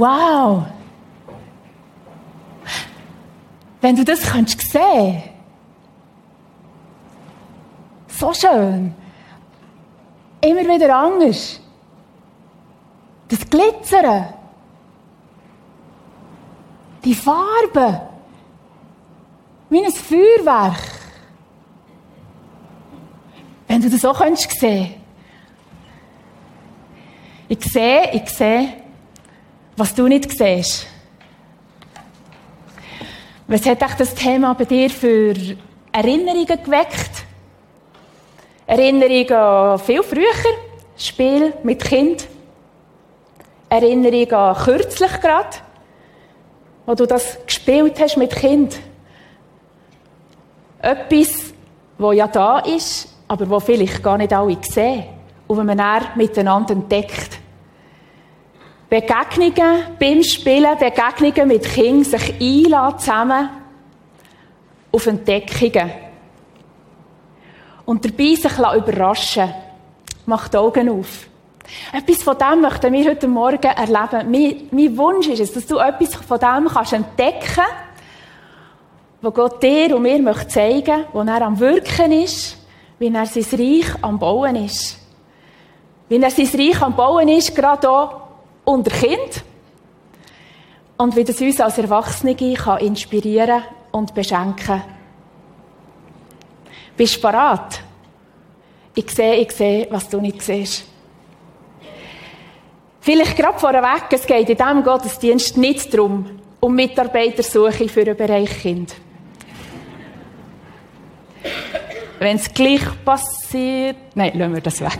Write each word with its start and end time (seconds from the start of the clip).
Wow! 0.00 0.64
Wenn 3.82 3.96
du 3.96 4.02
das 4.02 4.22
könntest 4.22 4.72
sehen. 4.72 5.22
So 8.08 8.32
schön. 8.32 8.94
Immer 10.40 10.62
wieder 10.62 10.96
anders. 10.96 11.60
Das 13.28 13.40
Glitzern. 13.50 14.32
Die 17.04 17.14
Farbe. 17.14 18.00
Wie 19.68 19.84
ein 19.84 19.92
Feuerwerk. 19.92 20.80
Wenn 23.68 23.82
du 23.82 23.90
das 23.90 24.04
auch 24.06 24.18
könntest 24.18 24.58
sehen. 24.58 24.94
Ich 27.48 27.62
sehe, 27.64 28.12
ich 28.14 28.28
sehe, 28.30 28.79
was 29.80 29.94
du 29.94 30.06
nicht 30.08 30.30
siehst. 30.30 30.86
Was 33.48 33.64
hat 33.64 33.82
euch 33.82 33.94
das 33.94 34.14
Thema 34.14 34.52
bei 34.52 34.66
dir 34.66 34.90
für 34.90 35.34
Erinnerungen 35.90 36.62
geweckt? 36.62 37.24
Erinnerungen 38.66 39.32
an 39.32 39.78
viel 39.78 40.02
früher, 40.02 40.54
Spiel 40.98 41.54
mit 41.62 41.82
Kind. 41.82 42.28
Erinnerungen 43.70 44.34
an 44.34 44.54
kürzlich 44.54 45.18
gerade, 45.18 45.56
wo 46.84 46.94
du 46.94 47.06
das 47.06 47.38
gespielt 47.46 47.98
hast 47.98 48.18
mit 48.18 48.36
Kind. 48.36 48.78
Etwas, 50.82 51.54
wo 51.96 52.12
ja 52.12 52.28
da 52.28 52.58
ist, 52.58 53.08
aber 53.28 53.48
wo 53.48 53.58
vielleicht 53.60 54.02
gar 54.02 54.18
nicht 54.18 54.34
alle 54.34 54.58
sehen. 54.60 55.04
Und 55.48 55.56
wenn 55.56 55.66
man 55.66 55.78
dann 55.78 56.04
miteinander 56.16 56.74
entdeckt. 56.74 57.39
Begegnungen 58.90 59.84
beim 60.00 60.22
Spielen, 60.24 60.76
Begegnungen 60.76 61.48
mit 61.48 61.62
Kindern, 61.62 62.04
sich 62.04 62.34
einladen 62.40 62.98
zusammen 62.98 63.48
auf 64.90 65.06
Entdeckungen. 65.06 65.92
Und 67.86 68.04
dabei 68.04 68.34
sich 68.34 68.58
überraschen 68.58 69.54
Macht 70.26 70.52
die 70.52 70.58
Augen 70.58 70.88
auf. 70.90 71.26
Etwas 71.92 72.22
von 72.22 72.36
dem 72.36 72.60
möchten 72.60 72.92
wir 72.92 73.10
heute 73.10 73.26
Morgen 73.26 73.62
erleben. 73.62 74.30
Mein, 74.30 74.68
mein 74.70 74.96
Wunsch 74.96 75.28
ist 75.28 75.40
es, 75.40 75.52
dass 75.52 75.66
du 75.66 75.78
etwas 75.78 76.14
von 76.14 76.38
dem 76.38 76.68
kannst 76.68 76.92
entdecken 76.92 77.64
wo 79.22 79.30
Gott 79.30 79.62
dir 79.62 79.94
und 79.94 80.02
mir 80.02 80.18
möchte 80.20 80.48
zeigen 80.48 81.04
wo 81.12 81.20
er 81.20 81.42
am 81.42 81.58
Wirken 81.60 82.12
ist, 82.12 82.56
wie 82.98 83.12
er 83.12 83.26
sein 83.26 83.44
Reich 83.52 83.86
am 84.02 84.18
Bauen 84.18 84.56
ist. 84.56 84.98
Wie 86.08 86.20
er 86.20 86.30
sein 86.30 86.48
Reich 86.54 86.80
am 86.80 86.96
Bauen 86.96 87.28
ist, 87.28 87.54
gerade 87.54 87.90
auch 87.90 88.29
unter 88.70 88.90
Kind. 88.90 89.44
Und 90.96 91.16
wie 91.16 91.24
das 91.24 91.40
uns 91.40 91.60
als 91.60 91.78
Erwachsene 91.78 92.34
kann 92.34 92.78
inspirieren 92.78 93.62
und 93.90 94.14
beschenken. 94.14 94.82
Bist 96.96 97.16
du 97.16 97.20
bereit? 97.22 97.82
Ich 98.94 99.10
sehe, 99.10 99.36
ich 99.36 99.52
sehe, 99.52 99.86
was 99.90 100.08
du 100.08 100.20
nicht 100.20 100.42
siehst. 100.42 100.84
Vielleicht 103.00 103.36
gerade 103.36 103.58
vorweg, 103.58 104.04
es 104.10 104.26
geht 104.26 104.50
in 104.50 104.56
diesem 104.56 104.84
Gottesdienst 104.84 105.56
nicht 105.56 105.92
darum, 105.94 106.38
um 106.60 106.74
Mitarbeitersuche 106.74 107.88
für 107.88 108.02
einen 108.02 108.16
Bereich 108.16 108.60
Kind. 108.60 108.94
Wenn 112.18 112.36
es 112.36 112.52
gleich 112.52 112.82
passiert, 113.02 113.96
nein, 114.14 114.38
lassen 114.38 114.54
wir 114.54 114.60
das 114.60 114.80
weg. 114.82 114.98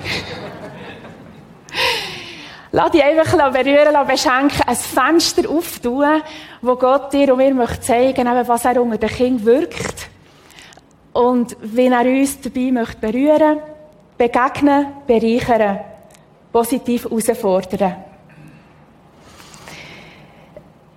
Lass 2.73 2.93
dich 2.93 3.03
einfach 3.03 3.53
berühren, 3.53 4.07
beschenken, 4.07 4.63
ein 4.65 4.77
Fenster 4.77 5.51
auftun, 5.51 6.23
wo 6.63 6.77
Gott 6.77 7.13
dir 7.13 7.33
und 7.33 7.39
mir 7.39 7.53
möchte 7.53 7.81
zeigen 7.81 8.25
möchte, 8.25 8.49
was 8.49 8.65
er 8.65 8.81
unter 8.81 8.97
den 8.97 9.09
Kindern 9.09 9.45
wirkt. 9.45 10.09
Und 11.13 11.57
wie 11.63 11.89
er 11.89 12.03
uns 12.03 12.41
dabei 12.41 12.71
möchte 12.71 12.99
berühren, 12.99 13.59
begegnen, 14.17 14.87
bereichern, 15.05 15.81
positiv 16.53 17.05
herausfordern. 17.05 17.97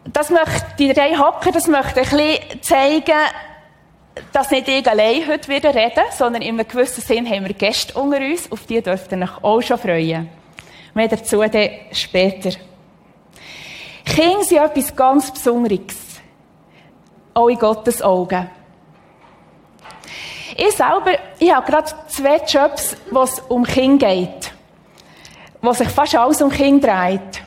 Das 0.06 0.30
möchte, 0.30 0.66
die 0.78 0.94
drei 0.94 1.18
Hocker, 1.18 1.52
das 1.52 1.68
möchte 1.68 2.02
ein 2.02 2.10
bisschen 2.10 2.62
zeigen, 2.62 3.18
dass 4.32 4.52
nicht 4.52 4.68
ich 4.68 4.88
allein 4.88 5.28
heute 5.28 5.48
wieder 5.48 5.74
reden, 5.74 6.04
sondern 6.12 6.44
in 6.44 6.60
einem 6.60 6.68
gewissen 6.68 7.02
Sinn 7.02 7.28
haben 7.28 7.48
wir 7.48 7.54
Gäste 7.56 8.00
unter 8.00 8.18
uns, 8.18 8.52
auf 8.52 8.68
die 8.68 8.80
dürft 8.80 9.12
ihr 9.12 9.24
euch 9.24 9.44
auch 9.44 9.62
schon 9.62 9.80
freuen. 9.80 10.43
Mehr 10.94 11.08
dazu 11.08 11.42
dann 11.42 11.70
später. 11.92 12.52
Kinder 14.06 14.44
sind 14.44 14.60
etwas 14.60 14.96
ganz 14.96 15.32
Besonderes. 15.32 16.22
Auch 17.34 17.48
in 17.48 17.58
Gottes 17.58 18.02
Augen. 18.02 18.50
Ich 20.56 20.76
selber, 20.76 21.18
ich 21.40 21.52
habe 21.52 21.66
gerade 21.66 21.92
zwei 22.08 22.38
Jobs, 22.46 22.96
wo 23.10 23.22
es 23.24 23.40
um 23.40 23.64
Kinder 23.64 24.08
geht. 24.08 24.52
Wo 25.62 25.74
sich 25.74 25.90
fast 25.90 26.16
alles 26.16 26.42
um 26.42 26.52
Kinder 26.52 26.88
dreht. 26.88 27.42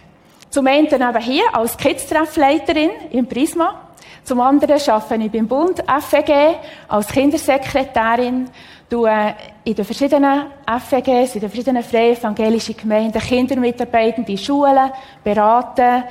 Zum 0.50 0.66
einen 0.66 0.86
eben 0.86 1.18
hier 1.20 1.44
als 1.52 1.76
Kids-Treffleiterin 1.76 2.90
im 3.10 3.28
Prisma. 3.28 3.82
Zum 4.24 4.40
anderen 4.40 4.80
arbeite 4.88 5.22
ich 5.22 5.30
beim 5.30 5.46
Bund 5.46 5.84
FEG 5.86 6.58
als 6.88 7.06
Kindersekretärin 7.08 8.50
Du 8.88 9.04
in 9.04 9.74
den 9.74 9.84
verschiedenen 9.84 10.47
FEGs, 10.64 11.34
in 11.34 11.41
den 11.41 11.50
verschiedenen 11.50 11.82
freien 11.82 12.16
evangelischen 12.16 12.76
Gemeinden 12.76 13.20
Kindermitarbeitende 13.20 14.30
in 14.30 14.38
Schulen 14.38 14.92
beraten, 15.24 16.04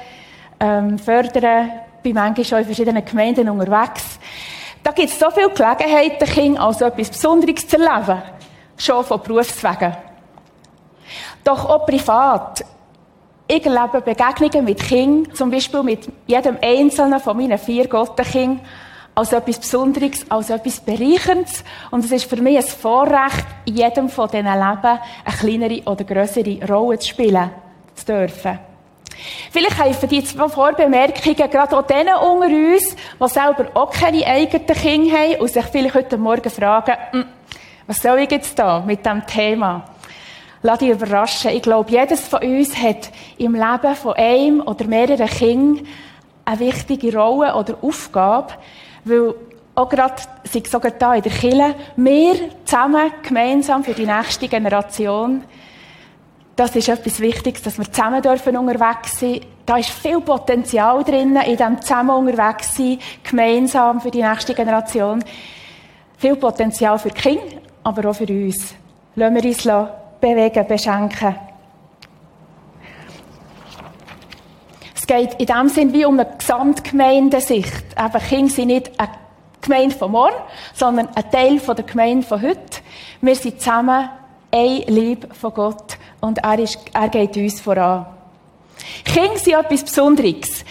ähm, 0.60 1.00
fördern, 1.00 1.72
bin 2.04 2.16
manchmal 2.16 2.44
schon 2.44 2.60
in 2.60 2.66
verschiedenen 2.66 3.06
Gemeinden 3.06 3.48
unterwegs. 3.48 4.20
Da 4.84 4.92
gibt 4.92 5.10
es 5.10 5.18
so 5.18 5.32
viele 5.32 5.50
Gelegenheiten, 5.52 6.28
Kinder 6.28 6.62
als 6.62 6.82
etwas 6.82 7.10
Besonderes 7.10 7.66
zu 7.66 7.78
erleben. 7.78 8.22
Schon 8.78 9.06
von 9.06 9.22
Berufswegen. 9.22 9.96
Doch 11.46 11.70
auch 11.70 11.86
privat. 11.86 12.66
Ich 13.48 13.66
erlebe 13.66 14.02
Begegnungen 14.02 14.66
mit 14.66 14.80
Kindern, 14.80 15.34
zum 15.34 15.50
Beispiel 15.50 15.82
mit 15.82 16.10
jedem 16.28 16.58
einzelnen 16.62 17.22
von 17.22 17.38
meinen 17.38 17.58
vier 17.58 17.88
Gottenkindern, 17.88 18.60
als 19.16 19.32
etwas 19.32 19.60
Besonderes, 19.60 20.30
als 20.30 20.50
etwas 20.50 20.82
Bereicherndes. 20.82 21.64
Und 21.90 22.04
es 22.04 22.12
ist 22.12 22.30
für 22.30 22.42
mich 22.42 22.58
ein 22.58 22.64
Vorrecht, 22.64 23.46
in 23.66 23.78
jedem 23.78 24.10
von 24.10 24.30
diesen 24.30 24.46
Leben 24.46 24.60
eine 24.60 25.38
kleinere 25.40 25.82
oder 25.86 26.04
größere 26.04 26.68
Rolle 26.68 27.00
zu 27.00 27.10
spielen 27.10 27.50
zu 27.96 28.06
dürfen. 28.06 28.60
Vielleicht 29.52 29.82
helfen 29.82 30.10
die 30.10 30.24
zwei 30.24 30.50
Vorbemerkungen 30.50 31.50
gerade 31.50 31.78
auch 31.78 31.88
denen 31.88 32.16
unter 32.16 32.48
uns, 32.48 32.96
die 33.20 33.28
selber 33.30 33.70
auch 33.74 33.90
keine 33.90 34.26
eigenen 34.26 34.68
Kinder 34.68 35.18
haben 35.18 35.36
und 35.40 35.50
sich 35.50 35.66
vielleicht 35.66 35.96
heute 35.96 36.18
Morgen 36.18 36.50
fragen, 36.50 36.96
hm, 37.12 37.26
was 37.88 38.02
soll 38.02 38.20
ich 38.20 38.32
jetzt 38.32 38.60
da 38.60 38.82
mit 38.82 39.06
diesem 39.06 39.26
Thema? 39.26 39.86
Lass 40.62 40.80
dich 40.80 40.90
überraschen. 40.90 41.52
Ich 41.52 41.62
glaube, 41.62 41.92
jedes 41.92 42.28
von 42.28 42.42
uns 42.42 42.76
hat 42.76 43.12
im 43.38 43.54
Leben 43.54 43.96
von 43.96 44.14
einem 44.14 44.62
oder 44.62 44.86
mehreren 44.86 45.28
Kindern 45.28 45.88
eine 46.44 46.60
wichtige 46.60 47.16
Rolle 47.18 47.56
oder 47.56 47.78
Aufgabe, 47.82 48.54
weil 49.06 49.36
auch 49.76 49.90
gerade, 49.90 50.16
sei 50.44 50.64
sogar 50.70 50.92
da 50.92 51.16
in 51.16 51.22
der 51.22 51.32
Kirche, 51.32 51.76
wir 51.96 52.36
zusammen, 52.64 53.12
gemeinsam 53.22 53.84
für 53.84 53.94
die 53.94 54.06
nächste 54.06 54.48
Generation, 54.48 55.44
das 56.56 56.76
ist 56.76 56.88
etwas 56.88 57.20
Wichtiges, 57.20 57.62
dass 57.62 57.78
wir 57.78 57.92
zusammen 57.92 58.22
dürfen 58.22 58.56
unterwegs 58.56 59.20
sein. 59.20 59.42
Da 59.66 59.78
ist 59.78 59.90
viel 59.90 60.22
Potenzial 60.22 61.04
drin, 61.04 61.36
in 61.36 61.58
dem 61.58 61.82
zusammen 61.82 62.12
unterwegs 62.12 62.76
sein, 62.76 63.00
gemeinsam 63.24 64.00
für 64.00 64.12
die 64.12 64.22
nächste 64.22 64.54
Generation. 64.54 65.24
Viel 66.18 66.38
Potenzial 66.38 66.98
für 66.98 67.10
die 67.10 67.22
Kinder, 67.22 67.58
aber 67.84 68.10
auch 68.10 68.16
für 68.16 68.26
uns. 68.26 68.74
Lassen 69.16 69.36
wir 69.36 69.44
uns 69.44 69.90
bewegen, 70.22 70.68
beschenken. 70.68 71.36
Es 75.08 75.16
geht 75.16 75.36
in 75.36 75.46
dem 75.46 75.70
Sinn 75.70 75.94
wie 75.94 76.04
um 76.04 76.20
eine 76.20 76.28
Gesamtgemeindesicht. 76.36 77.86
Eben, 77.96 78.28
Kinder 78.28 78.52
sind 78.52 78.68
nicht 78.70 79.00
eine 79.00 79.12
Gemeinde 79.62 79.96
von 79.96 80.12
morgen, 80.12 80.34
sondern 80.74 81.10
ein 81.14 81.30
Teil 81.30 81.60
der 81.60 81.86
Gemeinde 81.86 82.26
von 82.26 82.42
heute. 82.42 82.82
Wir 83.22 83.36
sind 83.36 83.62
zusammen 83.62 84.10
ein 84.52 84.82
Lieb 84.88 85.28
von 85.36 85.54
Gott 85.54 86.00
und 86.22 86.40
er, 86.40 86.58
ist, 86.58 86.80
er 86.92 87.10
geht 87.10 87.38
uns 87.38 87.62
voran. 87.62 88.08
Kinder 89.04 89.38
sind 89.38 89.54
etwas 89.54 89.84
Besonderes. 89.84 90.66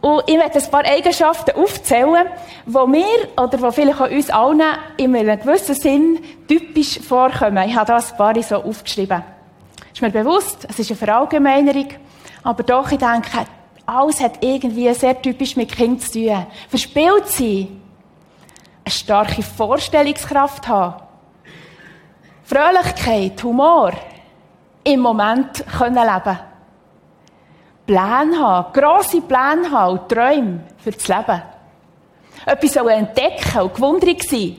Und 0.00 0.22
ich 0.26 0.38
werde 0.38 0.58
ein 0.58 0.70
paar 0.70 0.86
Eigenschaften 0.86 1.50
aufzählen, 1.50 2.26
die 2.64 2.86
mir 2.86 3.28
oder 3.36 3.58
die 3.58 3.72
vielleicht 3.72 4.00
auch 4.00 4.10
uns 4.10 4.30
allen 4.30 4.62
in 4.96 5.14
einem 5.14 5.38
gewissen 5.38 5.74
Sinn 5.74 6.20
typisch 6.48 7.00
vorkommen. 7.00 7.68
Ich 7.68 7.76
habe 7.76 7.84
da 7.84 7.98
ein 7.98 8.16
paar 8.16 8.42
so 8.42 8.64
aufgeschrieben. 8.64 9.22
Ist 9.92 10.00
mir 10.00 10.08
bewusst, 10.08 10.66
es 10.70 10.78
ist 10.78 10.90
eine 10.90 10.96
Verallgemeinerung, 10.96 11.88
aber 12.44 12.62
doch, 12.62 12.90
ich 12.90 12.98
denke, 12.98 13.28
alles 13.88 14.20
hat 14.20 14.44
irgendwie 14.44 14.92
sehr 14.92 15.20
typisch 15.20 15.56
mit 15.56 15.72
Kind 15.72 16.02
zu 16.02 16.12
tun. 16.12 16.46
Verspielt 16.68 17.26
sein. 17.28 17.80
Eine 18.84 18.92
starke 18.92 19.42
Vorstellungskraft 19.42 20.68
haben. 20.68 21.02
Fröhlichkeit, 22.44 23.42
Humor. 23.42 23.92
Im 24.84 25.00
Moment 25.00 25.64
können 25.76 25.94
leben. 25.94 26.38
Pläne 27.86 28.38
haben, 28.38 28.72
grosse 28.74 29.22
Pläne 29.22 29.70
haben 29.70 29.98
und 29.98 30.08
Träume 30.08 30.60
für 30.76 30.90
das 30.90 31.08
Leben. 31.08 31.42
Etwas 32.44 32.76
entdecken 32.76 33.60
und 33.60 33.74
gewundert 33.74 34.22
sein. 34.22 34.56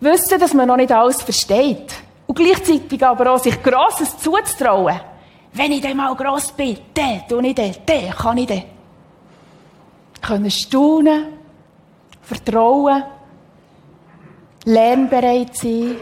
Wissen, 0.00 0.38
dass 0.38 0.54
man 0.54 0.68
noch 0.68 0.76
nicht 0.76 0.92
alles 0.92 1.22
versteht. 1.22 1.94
Und 2.26 2.38
gleichzeitig 2.38 3.02
aber 3.04 3.32
auch 3.32 3.38
sich 3.38 3.62
Grosses 3.62 4.16
zuzutrauen. 4.18 5.00
Wenn 5.52 5.72
ich 5.72 5.80
dann 5.80 5.96
mal 5.96 6.14
gross 6.14 6.52
bin, 6.52 6.78
dann 6.94 7.22
tue 7.28 7.48
ich 7.48 7.54
das, 7.54 7.80
dann 7.84 8.10
kann 8.10 8.38
ich 8.38 8.46
das. 8.46 8.62
Können 10.22 10.50
staunen, 10.50 11.24
vertrauen, 12.22 13.02
lernbereit 14.64 15.56
sein. 15.56 15.96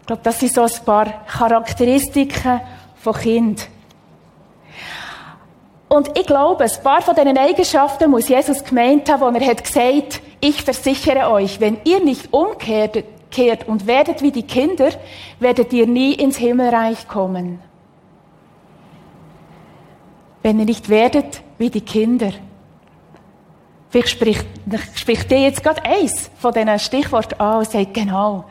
Ich 0.00 0.06
glaube, 0.06 0.22
das 0.22 0.40
sind 0.40 0.54
so 0.54 0.62
ein 0.62 0.84
paar 0.84 1.26
Charakteristiken 1.26 2.60
von 2.96 3.14
Kind. 3.14 3.68
Und 5.88 6.16
ich 6.16 6.26
glaube, 6.26 6.64
ein 6.64 6.82
paar 6.82 7.02
von 7.02 7.14
diesen 7.14 7.36
Eigenschaften 7.36 8.10
muss 8.10 8.28
Jesus 8.28 8.62
gemeint 8.62 9.10
haben, 9.10 9.20
wo 9.20 9.38
er 9.38 9.46
hat 9.46 9.64
gesagt, 9.64 10.20
ich 10.40 10.62
versichere 10.62 11.30
euch, 11.30 11.60
wenn 11.60 11.78
ihr 11.84 12.02
nicht 12.02 12.32
umkehrt 12.32 13.04
und 13.66 13.86
werdet 13.86 14.22
wie 14.22 14.30
die 14.30 14.44
Kinder, 14.44 14.90
werdet 15.38 15.72
ihr 15.72 15.86
nie 15.86 16.14
ins 16.14 16.36
Himmelreich 16.36 17.08
kommen. 17.08 17.60
Wenn 20.42 20.58
ihr 20.58 20.64
nicht 20.64 20.88
werdet 20.88 21.42
wie 21.58 21.70
die 21.70 21.82
Kinder. 21.82 22.32
Vielleicht 23.90 24.08
spricht, 24.08 24.46
spricht 24.94 25.30
dir 25.30 25.40
jetzt 25.40 25.62
gerade 25.62 25.84
eins 25.84 26.30
von 26.38 26.52
diesen 26.52 26.78
Stichworten 26.78 27.40
an 27.40 27.58
und 27.58 27.70
sagt, 27.70 27.92
genau, 27.92 28.44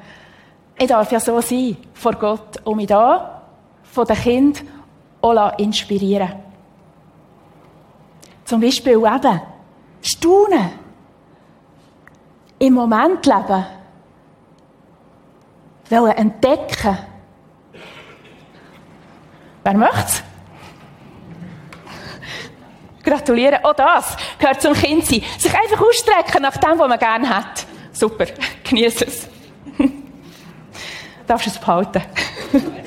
ich 0.77 0.87
darf 0.87 1.11
ja 1.11 1.19
so 1.19 1.39
sein 1.41 1.77
vor 1.93 2.13
Gott 2.13 2.61
und 2.65 2.77
mich 2.77 2.87
da 2.87 3.41
von 3.83 4.05
den 4.05 4.15
Kindern 4.15 4.67
auch 5.21 5.57
inspirieren 5.57 6.31
Zum 8.45 8.61
Beispiel 8.61 8.93
eben 8.93 9.41
staunen, 10.01 10.69
im 12.59 12.73
Moment 12.73 13.25
leben, 13.25 13.65
wollen 15.89 16.11
entdecken. 16.11 16.97
Wer 19.63 19.73
möchte 19.77 20.28
Gratulieren. 23.09 23.63
Auch 23.63 23.73
das 23.73 24.15
gehört 24.37 24.61
zum 24.61 24.73
Kindsein. 24.73 25.23
Sich 25.37 25.53
einfach 25.53 25.81
ausstrecken 25.81 26.43
nach 26.43 26.57
dem, 26.57 26.77
was 26.77 26.87
man 26.87 26.99
gerne 26.99 27.27
hat. 27.29 27.65
Super. 27.91 28.25
Genieße 28.63 29.05
es. 29.07 29.27
Darfst 31.25 31.47
du 31.47 31.51
es 31.51 31.57
behalten? 31.57 32.01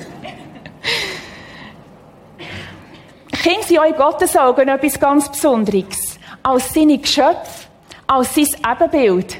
Kinder 3.41 3.63
sind 3.63 3.79
auch 3.79 3.83
in 3.83 3.95
Gottes 3.95 4.37
Augen 4.37 4.67
etwas 4.69 4.99
ganz 4.99 5.29
Besonderes. 5.29 6.17
Als 6.41 6.73
seine 6.73 6.97
Geschöpfe, 6.97 7.67
als 8.07 8.35
sein 8.35 8.47
Ebenbild, 8.69 9.37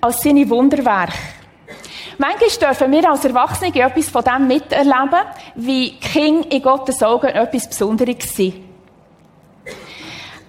als 0.00 0.22
seine 0.22 0.48
Wunderwerke. 0.48 1.12
Manchmal 2.18 2.74
dürfen 2.74 2.92
wir 2.92 3.10
als 3.10 3.24
Erwachsene 3.26 3.74
etwas 3.74 4.08
von 4.08 4.24
dem 4.24 4.46
miterleben, 4.46 5.20
wie 5.54 5.98
Kinder 5.98 6.50
in 6.50 6.62
Gottes 6.62 7.02
Augen 7.02 7.26
etwas 7.26 7.68
Besonderes 7.68 8.34
sind. 8.34 8.65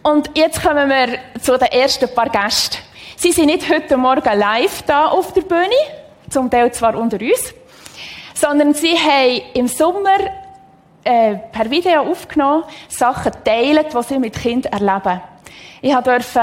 Und 0.07 0.31
jetzt 0.35 0.63
kommen 0.63 0.87
wir 0.87 1.19
zu 1.41 1.57
den 1.57 1.67
ersten 1.67 2.07
paar 2.15 2.29
Gästen. 2.29 2.77
Sie 3.17 3.33
sind 3.33 3.47
nicht 3.47 3.69
heute 3.69 3.97
Morgen 3.97 4.39
live 4.39 4.83
da 4.83 5.07
auf 5.07 5.33
der 5.33 5.41
Bühne, 5.41 5.75
zum 6.29 6.49
Teil 6.49 6.71
zwar 6.71 6.97
unter 6.97 7.19
uns, 7.19 7.53
sondern 8.33 8.73
sie 8.73 8.95
haben 8.95 9.41
im 9.53 9.67
Sommer 9.67 10.17
äh, 11.03 11.35
per 11.51 11.69
Video 11.69 12.03
aufgenommen, 12.03 12.63
Sachen 12.87 13.33
teilen, 13.43 13.85
die 13.93 14.03
sie 14.03 14.17
mit 14.17 14.39
Kindern 14.39 14.71
erleben. 14.71 15.19
Ich 15.81 15.93
durfte 15.93 16.41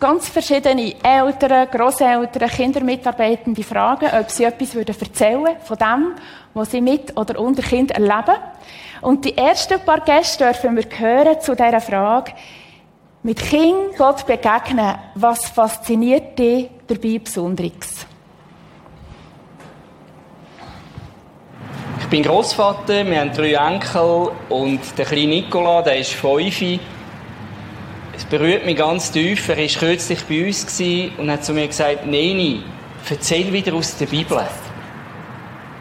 ganz 0.00 0.30
verschiedene 0.30 0.94
Eltern, 1.02 1.68
Grosseltern, 1.70 2.48
Kindermitarbeitende 2.48 3.62
fragen, 3.64 4.08
ob 4.18 4.30
sie 4.30 4.44
etwas 4.44 4.74
erzählen 4.76 5.44
würden 5.44 5.60
von 5.62 5.76
dem, 5.76 6.14
was 6.54 6.70
sie 6.70 6.80
mit 6.80 7.14
oder 7.18 7.38
unter 7.38 7.62
Kindern 7.62 8.02
erleben. 8.02 8.40
Und 9.02 9.26
die 9.26 9.36
ersten 9.36 9.78
paar 9.80 10.00
Gäste 10.00 10.44
dürfen 10.44 10.74
wir 10.74 10.86
hören 10.98 11.38
zu 11.38 11.54
dieser 11.54 11.82
Frage, 11.82 12.32
mit 13.24 13.38
Kind 13.38 13.96
Gott 13.96 14.26
begegnen, 14.26 14.96
was 15.14 15.46
fasziniert 15.46 16.38
dich 16.38 16.68
dabei 16.86 17.18
Besonderes? 17.18 18.06
Ich 22.00 22.06
bin 22.10 22.22
Großvater, 22.22 23.06
wir 23.06 23.20
haben 23.20 23.32
drei 23.32 23.54
Enkel 23.54 24.30
und 24.50 24.80
der 24.98 25.06
kleine 25.06 25.28
Nicola, 25.28 25.80
der 25.80 26.00
ist 26.00 26.12
fünf. 26.12 26.62
Es 28.14 28.26
berührt 28.26 28.66
mich 28.66 28.76
ganz 28.76 29.10
tief. 29.10 29.48
Er 29.48 29.56
war 29.56 29.66
kürzlich 29.66 30.22
bei 30.24 30.46
uns 30.46 30.82
und 31.16 31.30
hat 31.30 31.46
zu 31.46 31.54
mir 31.54 31.66
gesagt, 31.66 32.06
Neni, 32.06 32.62
erzähl 33.08 33.50
wieder 33.50 33.72
aus 33.72 33.96
der 33.96 34.06
Bibel. 34.06 34.46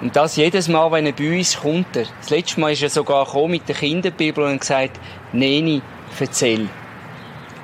Und 0.02 0.16
das 0.16 0.38
jedes 0.38 0.70
Mal, 0.70 0.90
wenn 0.94 1.08
er 1.08 1.12
bei 1.12 1.38
uns 1.38 1.60
kommt. 1.60 1.94
Das 1.94 2.30
letzte 2.30 2.62
Mal 2.62 2.72
ist 2.72 2.84
er 2.84 2.90
sogar 2.90 3.28
mit 3.50 3.68
der 3.68 3.76
Kinderbibel 3.76 4.46
und 4.46 4.62
gesagt, 4.62 4.98
Neni, 5.34 5.82
erzähl 6.18 6.70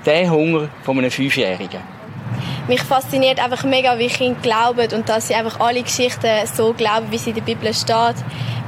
den 0.06 0.32
Hunger 0.32 0.70
von 0.84 0.98
einem 0.98 1.12
Fünfjährigen. 1.12 1.82
Mich 2.68 2.82
fasziniert 2.84 3.44
einfach 3.44 3.64
mega, 3.64 3.98
wie 3.98 4.08
Kinder 4.08 4.40
glauben 4.42 4.94
und 4.94 5.10
dass 5.10 5.28
sie 5.28 5.34
einfach 5.34 5.60
alle 5.60 5.82
Geschichten 5.82 6.46
so 6.54 6.74
glauben, 6.74 7.08
wie 7.10 7.18
sie 7.18 7.32
in 7.32 7.38
der 7.38 7.42
Bibel 7.42 7.74
steht. 7.74 8.16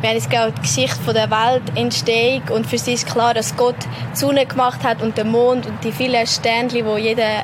Wir 0.02 0.10
haben 0.10 0.16
jetzt 0.16 0.32
gerade 0.32 0.52
die 0.54 0.62
Geschichte 0.62 1.14
der 1.14 1.30
Weltentstehung 1.30 2.42
und 2.50 2.66
für 2.66 2.80
sie 2.80 2.94
ist 2.94 3.06
klar, 3.06 3.36
dass 3.36 3.56
Gott 3.56 3.76
die 4.12 4.18
Sonne 4.18 4.48
gemacht 4.48 4.84
hat 4.84 5.04
und 5.04 5.16
den 5.20 5.30
Mond 5.30 5.68
und 5.68 5.84
die 5.84 5.92
vielen 5.92 6.26
Sternchen, 6.26 6.84
die 6.84 7.02
jede, 7.02 7.44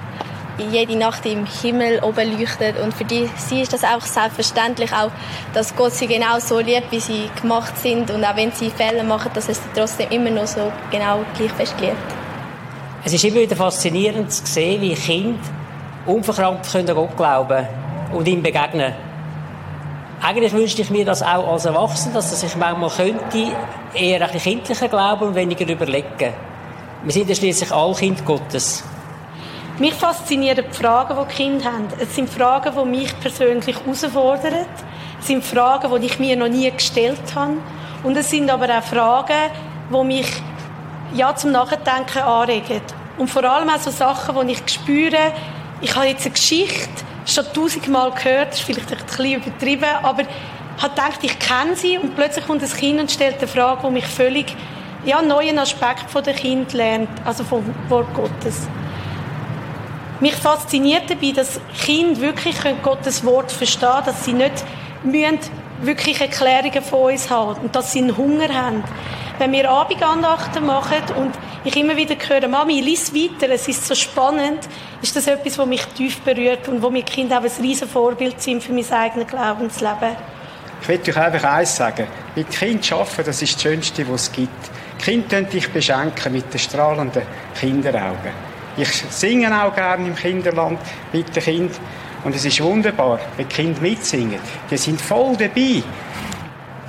jede 0.72 0.96
Nacht 0.96 1.28
im 1.28 1.46
Himmel 1.46 2.00
oben 2.04 2.40
leuchten. 2.40 2.76
Und 2.78 2.96
für 2.96 3.06
die, 3.06 3.30
sie 3.36 3.62
ist 3.62 3.74
das 3.74 3.84
auch 3.84 4.02
selbstverständlich, 4.02 4.92
auch, 4.92 5.12
dass 5.54 5.76
Gott 5.76 5.94
sie 5.94 6.08
genau 6.08 6.40
so 6.40 6.58
liebt, 6.58 6.92
wie 6.92 7.00
sie 7.00 7.30
gemacht 7.40 7.78
sind 7.78 8.10
und 8.10 8.26
auch 8.26 8.36
wenn 8.36 8.52
sie 8.52 8.72
Fehler 8.72 9.04
machen, 9.04 9.30
dass 9.36 9.48
er 9.48 9.54
sie 9.54 9.62
trotzdem 9.76 10.10
immer 10.10 10.32
noch 10.32 10.48
so 10.48 10.72
genau 10.90 11.24
gleich 11.38 11.52
fest 11.52 11.76
liebt. 11.80 12.27
Es 13.08 13.14
ist 13.14 13.24
immer 13.24 13.38
wieder 13.38 13.56
faszinierend 13.56 14.30
zu 14.34 14.46
sehen, 14.46 14.82
wie 14.82 14.94
Kinder 14.94 15.40
unverkrampft 16.08 16.74
können 16.74 16.94
Gott 16.94 17.16
glauben 17.16 17.66
und 18.12 18.28
ihm 18.28 18.44
begegnen. 18.44 18.94
Eigentlich 20.22 20.52
wünschte 20.52 20.82
ich 20.82 20.90
mir 20.90 21.06
das 21.06 21.24
auch 21.24 21.54
als 21.54 21.64
Erwachsener, 21.64 22.16
dass 22.16 22.32
das 22.32 22.42
sich 22.42 22.54
manchmal 22.58 22.90
könnte, 22.90 23.54
eher 23.94 24.22
ein 24.22 24.32
bisschen 24.34 24.56
kindlicher 24.56 24.90
glauben 24.90 25.30
und 25.30 25.36
weniger 25.36 25.66
überlegen. 25.70 26.34
Wir 27.04 27.14
sind 27.14 27.30
ja 27.30 27.36
schließlich 27.36 27.72
alle 27.72 27.96
Kind 27.96 28.26
Gottes. 28.26 28.84
Mich 29.80 29.94
faszinieren 29.94 30.66
die 30.70 30.76
Fragen, 30.76 31.16
die 31.18 31.30
die 31.30 31.44
Kinder 31.44 31.64
haben. 31.72 31.88
Es 31.98 32.14
sind 32.14 32.30
Fragen, 32.30 32.74
die 32.78 32.90
mich 32.90 33.18
persönlich 33.22 33.78
herausfordern. 33.86 34.66
Es 35.22 35.28
sind 35.28 35.46
Fragen, 35.46 35.98
die 35.98 36.08
ich 36.08 36.20
mir 36.20 36.36
noch 36.36 36.50
nie 36.50 36.70
gestellt 36.70 37.34
habe. 37.36 37.54
Und 38.04 38.18
es 38.18 38.30
sind 38.30 38.50
aber 38.50 38.66
auch 38.66 38.84
Fragen, 38.84 39.50
die 39.94 40.04
mich 40.04 40.28
ja, 41.14 41.34
zum 41.34 41.54
Nachdenken 41.54 42.20
anregen. 42.20 42.82
Und 43.18 43.30
vor 43.30 43.44
allem 43.44 43.70
auch 43.70 43.80
so 43.80 43.92
Sachen, 43.92 44.48
die 44.48 44.54
ich 44.54 44.62
spüre, 44.68 45.34
ich 45.82 45.96
habe 45.96 46.08
jetzt 46.08 46.26
eine 46.26 46.34
Geschichte 46.34 46.90
schon 47.26 47.46
tausendmal 47.54 48.12
gehört, 48.12 48.50
das 48.50 48.60
ist 48.60 48.66
vielleicht 48.66 48.92
ein 48.92 48.98
bisschen 49.06 49.42
übertrieben, 49.42 49.90
aber 50.04 50.22
ich 50.22 50.84
habe 50.84 50.94
gedacht, 50.94 51.20
ich 51.24 51.40
kenne 51.40 51.76
sie 51.76 51.98
und 51.98 52.16
plötzlich 52.16 52.46
kommt 52.46 52.62
ein 52.62 52.70
Kind 52.70 53.00
und 53.00 53.12
stellt 53.12 53.40
eine 53.40 53.48
Frage, 53.48 53.88
die 53.88 53.94
mich 53.94 54.06
völlig 54.06 54.56
ja, 55.06 55.20
einen 55.20 55.30
neuen 55.30 55.58
Aspekt 55.58 56.10
von 56.10 56.24
der 56.24 56.34
Kind 56.34 56.74
lernt, 56.74 57.10
also 57.26 57.44
vom 57.44 57.64
Wort 57.90 58.14
Gottes. 58.14 58.68
Mich 60.20 60.36
fasziniert 60.36 61.10
dabei, 61.10 61.32
dass 61.32 61.60
Kinder 61.80 62.22
wirklich 62.22 62.56
Gottes 62.82 63.24
Wort 63.24 63.52
verstehen 63.52 63.90
können, 63.90 64.06
dass 64.06 64.26
sie 64.26 64.34
nicht 64.34 65.52
wirklich 65.82 66.22
Erklärungen 66.22 66.82
von 66.82 67.12
uns 67.12 67.30
haben 67.30 67.62
und 67.62 67.76
dass 67.76 67.92
sie 67.92 68.00
einen 68.00 68.18
Hunger 68.18 68.50
haben 68.54 68.84
wenn 69.40 69.52
wir 69.52 69.70
Abendandachten 69.70 70.66
machen 70.66 71.04
und 71.18 71.34
ich 71.64 71.76
immer 71.76 71.96
wieder 71.96 72.16
höre, 72.16 72.48
Mami, 72.48 72.82
lies 72.82 73.14
weiter, 73.14 73.52
es 73.54 73.68
ist 73.68 73.86
so 73.86 73.96
spannend, 73.96 74.60
ist 75.02 75.16
das 75.16 75.28
etwas, 75.28 75.58
was 75.58 75.68
mich 75.68 75.86
tief 75.88 76.20
berührt 76.22 76.68
und 76.68 76.82
wo 76.82 76.90
mir 76.90 77.04
Kinder 77.04 77.40
auch 77.40 77.44
ein 77.44 77.52
riesen 77.62 77.88
Vorbild 77.88 78.42
sind 78.42 78.64
für 78.64 78.74
mein 78.74 78.90
eigenes 78.92 79.28
Glaubensleben. 79.28 80.16
Ich 80.82 80.88
will 80.88 81.00
euch 81.00 81.18
einfach 81.18 81.44
eins 81.50 81.76
sagen. 81.76 82.08
Mit 82.36 82.50
Kind 82.52 82.92
arbeiten, 82.92 83.24
das 83.26 83.42
ist 83.42 83.56
das 83.56 83.62
Schönste, 83.62 84.08
was 84.10 84.24
es 84.24 84.32
gibt. 84.32 84.72
Die 85.00 85.04
Kinder 85.04 85.42
dich 85.42 85.70
beschenken 85.72 86.34
mit 86.34 86.54
den 86.54 86.60
strahlenden 86.60 87.24
Kinderaugen. 87.60 88.32
Ich 88.78 88.90
singe 89.10 89.64
auch 89.64 89.74
gerne 89.74 90.08
im 90.08 90.16
Kinderland 90.16 90.80
mit 91.12 91.36
den 91.36 91.44
Kindern. 91.44 91.78
Und 92.24 92.36
es 92.36 92.46
ist 92.46 92.62
wunderbar, 92.62 93.20
wenn 93.36 93.48
die 93.48 93.56
Kinder 93.56 93.82
mitsingen. 93.82 94.40
Die 94.70 94.78
sind 94.78 95.02
voll 95.02 95.36
dabei. 95.36 95.84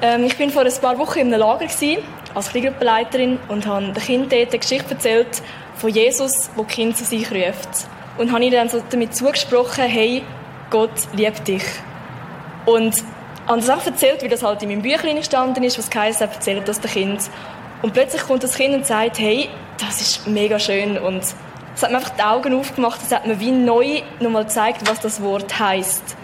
Ähm, 0.00 0.25
ich 0.25 0.37
bin 0.37 0.50
vor 0.50 0.62
ein 0.62 0.81
paar 0.81 0.99
Wochen 0.99 1.19
in 1.19 1.33
einem 1.33 1.40
Lager 1.40 1.67
gewesen, 1.67 2.02
als 2.38 2.50
Kleingruppenleiterin 2.50 3.38
und 3.49 3.66
habe 3.66 3.87
den 3.87 4.02
Kindern 4.02 4.28
dort 4.30 4.50
eine 4.50 4.59
Geschichte 4.59 4.95
erzählt 4.95 5.42
von 5.76 5.90
Jesus, 5.90 6.50
wo 6.57 6.62
die 6.62 6.75
Kinder 6.75 6.97
zu 6.97 7.04
sich 7.04 7.30
ruft. 7.30 7.68
Und 8.16 8.33
habe 8.33 8.42
ihnen 8.42 8.52
dann 8.52 8.68
so 8.68 8.83
damit 8.90 9.14
zugesprochen, 9.14 9.85
hey, 9.85 10.23
Gott 10.71 10.90
liebt 11.12 11.47
dich. 11.47 11.62
Und 12.66 13.02
habe 13.47 13.61
das 13.61 13.71
auch 13.71 13.85
erzählt, 13.87 14.23
wie 14.23 14.28
das 14.28 14.42
halt 14.42 14.62
in 14.62 14.68
meinem 14.68 14.83
Büchlein 14.83 15.16
gestanden 15.16 15.62
ist, 15.62 15.78
was 15.78 16.21
hat, 16.21 16.21
erzählt 16.21 16.66
das 16.68 16.80
den 16.80 16.90
Kind. 16.90 17.30
Und 17.83 17.92
plötzlich 17.92 18.23
kommt 18.23 18.42
das 18.42 18.54
Kind 18.57 18.75
und 18.75 18.87
sagt, 18.87 19.18
hey, 19.18 19.49
das 19.78 20.00
ist 20.00 20.26
mega 20.26 20.59
schön 20.59 20.99
und 20.99 21.23
es 21.75 21.83
hat 21.83 21.90
mir 21.92 21.99
einfach 21.99 22.11
die 22.11 22.23
Augen 22.23 22.54
aufgemacht, 22.54 23.00
es 23.02 23.12
hat 23.12 23.26
mir 23.26 23.38
wie 23.38 23.52
neu 23.52 24.02
nochmal 24.18 24.45
gezeigt, 24.45 24.88
was 24.88 24.99
das 24.99 25.23
Wort 25.23 25.59
heißt. 25.59 26.16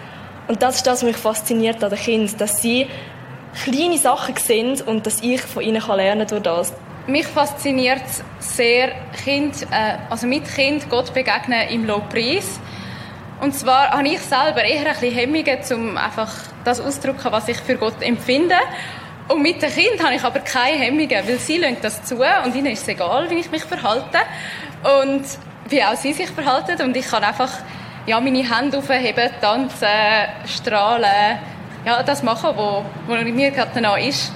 Und 0.48 0.62
das 0.62 0.76
ist 0.76 0.86
das, 0.86 0.98
was 0.98 1.04
mich 1.04 1.16
fasziniert 1.16 1.82
an 1.82 1.90
den 1.90 1.98
Kindern, 1.98 2.36
dass 2.38 2.60
sie 2.60 2.88
kleine 3.62 3.98
Sachen 3.98 4.36
sehen 4.36 4.80
und 4.82 5.06
dass 5.06 5.22
ich 5.22 5.40
von 5.40 5.62
ihnen 5.62 5.82
lernen 5.86 6.26
kann 6.26 6.42
durch 6.42 6.42
das. 6.42 6.72
Mich 7.06 7.26
fasziniert 7.26 8.02
sehr, 8.38 8.92
kind, 9.22 9.62
äh, 9.70 9.98
also 10.08 10.26
mit 10.26 10.46
Kind 10.46 10.88
Gott 10.88 11.12
begegnen 11.12 11.68
im 11.68 11.84
Lobpreis. 11.86 12.58
Und 13.40 13.54
zwar 13.54 13.90
habe 13.90 14.08
ich 14.08 14.20
selber 14.20 14.64
eher 14.64 14.86
ein 14.86 14.94
bisschen 14.94 15.14
Hemmungen, 15.14 15.58
um 15.72 15.96
einfach 15.98 16.32
das 16.64 16.80
auszudrücken, 16.80 17.30
was 17.30 17.48
ich 17.48 17.58
für 17.58 17.76
Gott 17.76 18.00
empfinde. 18.00 18.56
Und 19.28 19.42
mit 19.42 19.60
den 19.60 19.70
Kindern 19.70 20.06
habe 20.06 20.14
ich 20.16 20.24
aber 20.24 20.40
keine 20.40 20.78
Hemmungen, 20.78 21.10
weil 21.10 21.38
sie 21.38 21.58
lassen 21.58 21.78
das 21.82 22.02
zu 22.04 22.16
und 22.16 22.54
ihnen 22.54 22.72
ist 22.72 22.82
es 22.82 22.88
egal, 22.88 23.28
wie 23.30 23.36
ich 23.36 23.50
mich 23.50 23.64
verhalte 23.64 24.18
und 25.02 25.24
wie 25.68 25.82
auch 25.82 25.96
sie 25.96 26.12
sich 26.12 26.30
verhalten. 26.30 26.80
Und 26.82 26.96
ich 26.96 27.06
kann 27.06 27.24
einfach 27.24 27.50
ja, 28.06 28.20
meine 28.20 28.48
Hände 28.48 28.78
aufheben, 28.78 29.30
tanzen, 29.40 29.88
strahlen, 30.46 31.38
ja, 31.84 32.02
das 32.02 32.22
machen, 32.22 32.50
was 33.06 33.24
mir 33.24 33.50
gerade 33.50 33.70
danach 33.74 33.98
ist. 33.98 34.32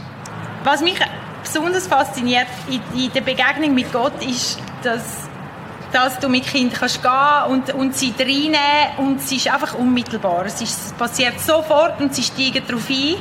Was 0.64 0.82
mich 0.82 0.98
besonders 1.42 1.86
fasziniert 1.86 2.46
in, 2.68 2.82
in 2.98 3.12
der 3.12 3.20
Begegnung 3.20 3.74
mit 3.74 3.92
Gott 3.92 4.22
ist, 4.24 4.60
dass 4.82 5.28
dass 5.92 6.18
du 6.18 6.28
mit 6.28 6.46
Kindern 6.46 6.78
kannst 6.78 7.02
gehen 7.02 7.44
und, 7.48 7.72
und 7.74 7.96
sie 7.96 8.12
reinnehmen 8.18 8.58
und 8.98 9.20
es 9.20 9.32
ist 9.32 9.48
einfach 9.48 9.74
unmittelbar. 9.74 10.44
Es, 10.46 10.60
ist, 10.60 10.86
es 10.86 10.92
passiert 10.92 11.40
sofort 11.40 12.00
und 12.00 12.14
sie 12.14 12.22
steigen 12.22 12.62
darauf 12.66 12.88
ein. 12.90 13.16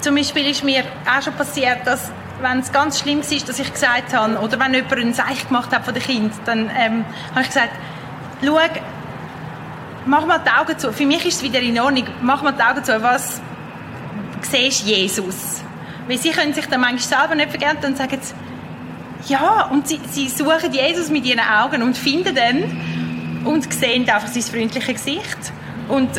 Zum 0.00 0.14
Beispiel 0.14 0.50
ist 0.50 0.62
mir 0.62 0.84
auch 1.06 1.22
schon 1.22 1.32
passiert, 1.34 1.86
dass 1.86 2.10
wenn 2.42 2.58
es 2.58 2.70
ganz 2.70 3.00
schlimm 3.00 3.20
war, 3.20 3.46
dass 3.46 3.58
ich 3.58 3.72
gesagt 3.72 4.12
habe, 4.14 4.38
oder 4.38 4.60
wenn 4.60 4.74
jemand 4.74 4.92
ein 4.92 5.14
Seich 5.14 5.46
gemacht 5.48 5.74
hat 5.74 5.84
von 5.84 5.94
den 5.94 6.02
Kindern, 6.02 6.38
dann 6.44 6.70
ähm, 6.78 7.04
habe 7.30 7.40
ich 7.40 7.48
gesagt, 7.48 7.72
schau, 8.44 8.58
mach 10.06 10.24
mal 10.26 10.38
die 10.38 10.50
Augen 10.50 10.78
zu. 10.78 10.92
Für 10.92 11.06
mich 11.06 11.24
ist 11.26 11.36
es 11.36 11.42
wieder 11.42 11.60
in 11.60 11.78
Ordnung. 11.78 12.06
Mach 12.22 12.42
mal 12.42 12.52
die 12.52 12.62
Augen 12.62 12.82
zu. 12.82 13.02
Was 13.02 13.40
siehst 14.42 14.86
Jesus? 14.86 15.62
Weil 16.08 16.18
sie 16.18 16.30
können 16.30 16.54
sich 16.54 16.66
dann 16.66 16.80
manchmal 16.80 17.20
selber 17.20 17.34
nicht 17.34 17.50
vergessen 17.50 17.84
und 17.84 17.96
sagen, 17.96 18.20
ja, 19.26 19.68
und 19.72 19.88
sie, 19.88 20.00
sie 20.10 20.28
suchen 20.28 20.72
Jesus 20.72 21.10
mit 21.10 21.24
ihren 21.24 21.40
Augen 21.40 21.82
und 21.82 21.96
finden 21.96 22.34
dann 22.34 23.44
und 23.44 23.72
sehen 23.72 24.08
einfach 24.08 24.28
sein 24.28 24.42
freundliches 24.42 25.04
Gesicht. 25.04 25.52
Und 25.88 26.10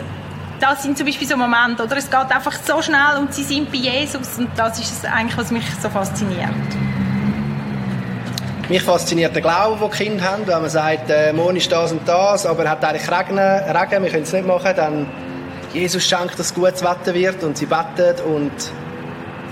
das 0.59 0.83
sind 0.83 0.97
zum 0.97 1.05
Beispiel 1.05 1.27
so 1.27 1.37
Momente, 1.37 1.83
oder? 1.83 1.97
Es 1.97 2.09
geht 2.09 2.31
einfach 2.31 2.53
so 2.53 2.81
schnell 2.81 3.17
und 3.19 3.33
sie 3.33 3.43
sind 3.43 3.71
bei 3.71 3.77
Jesus 3.77 4.37
und 4.37 4.49
das 4.57 4.79
ist 4.79 4.91
es 4.91 5.05
eigentlich, 5.05 5.37
was 5.37 5.51
mich 5.51 5.63
so 5.81 5.89
fasziniert. 5.89 6.49
Mich 8.69 8.83
fasziniert 8.83 9.33
der 9.33 9.41
Glaube, 9.41 9.79
den 9.79 9.91
die 9.91 9.97
Kinder 9.97 10.23
haben. 10.29 10.45
Wenn 10.45 10.59
man 10.59 10.69
sagt, 10.69 11.09
äh, 11.09 11.31
morgen 11.31 11.55
ist 11.55 11.71
das 11.71 11.93
und 11.93 12.05
das, 12.05 12.45
aber 12.45 12.65
es 12.65 12.69
hat 12.69 12.83
eigentlich 12.83 13.09
Regen, 13.09 13.39
Regen 13.39 14.03
wir 14.03 14.11
können 14.11 14.23
es 14.23 14.33
nicht 14.33 14.45
machen, 14.45 14.73
dann 14.75 15.07
Jesus 15.73 16.05
schenkt, 16.05 16.37
dass 16.37 16.53
gutes 16.53 16.83
Wetter 16.83 17.13
wird 17.13 17.41
und 17.43 17.57
sie 17.57 17.65
beten 17.65 18.19
und 18.25 18.51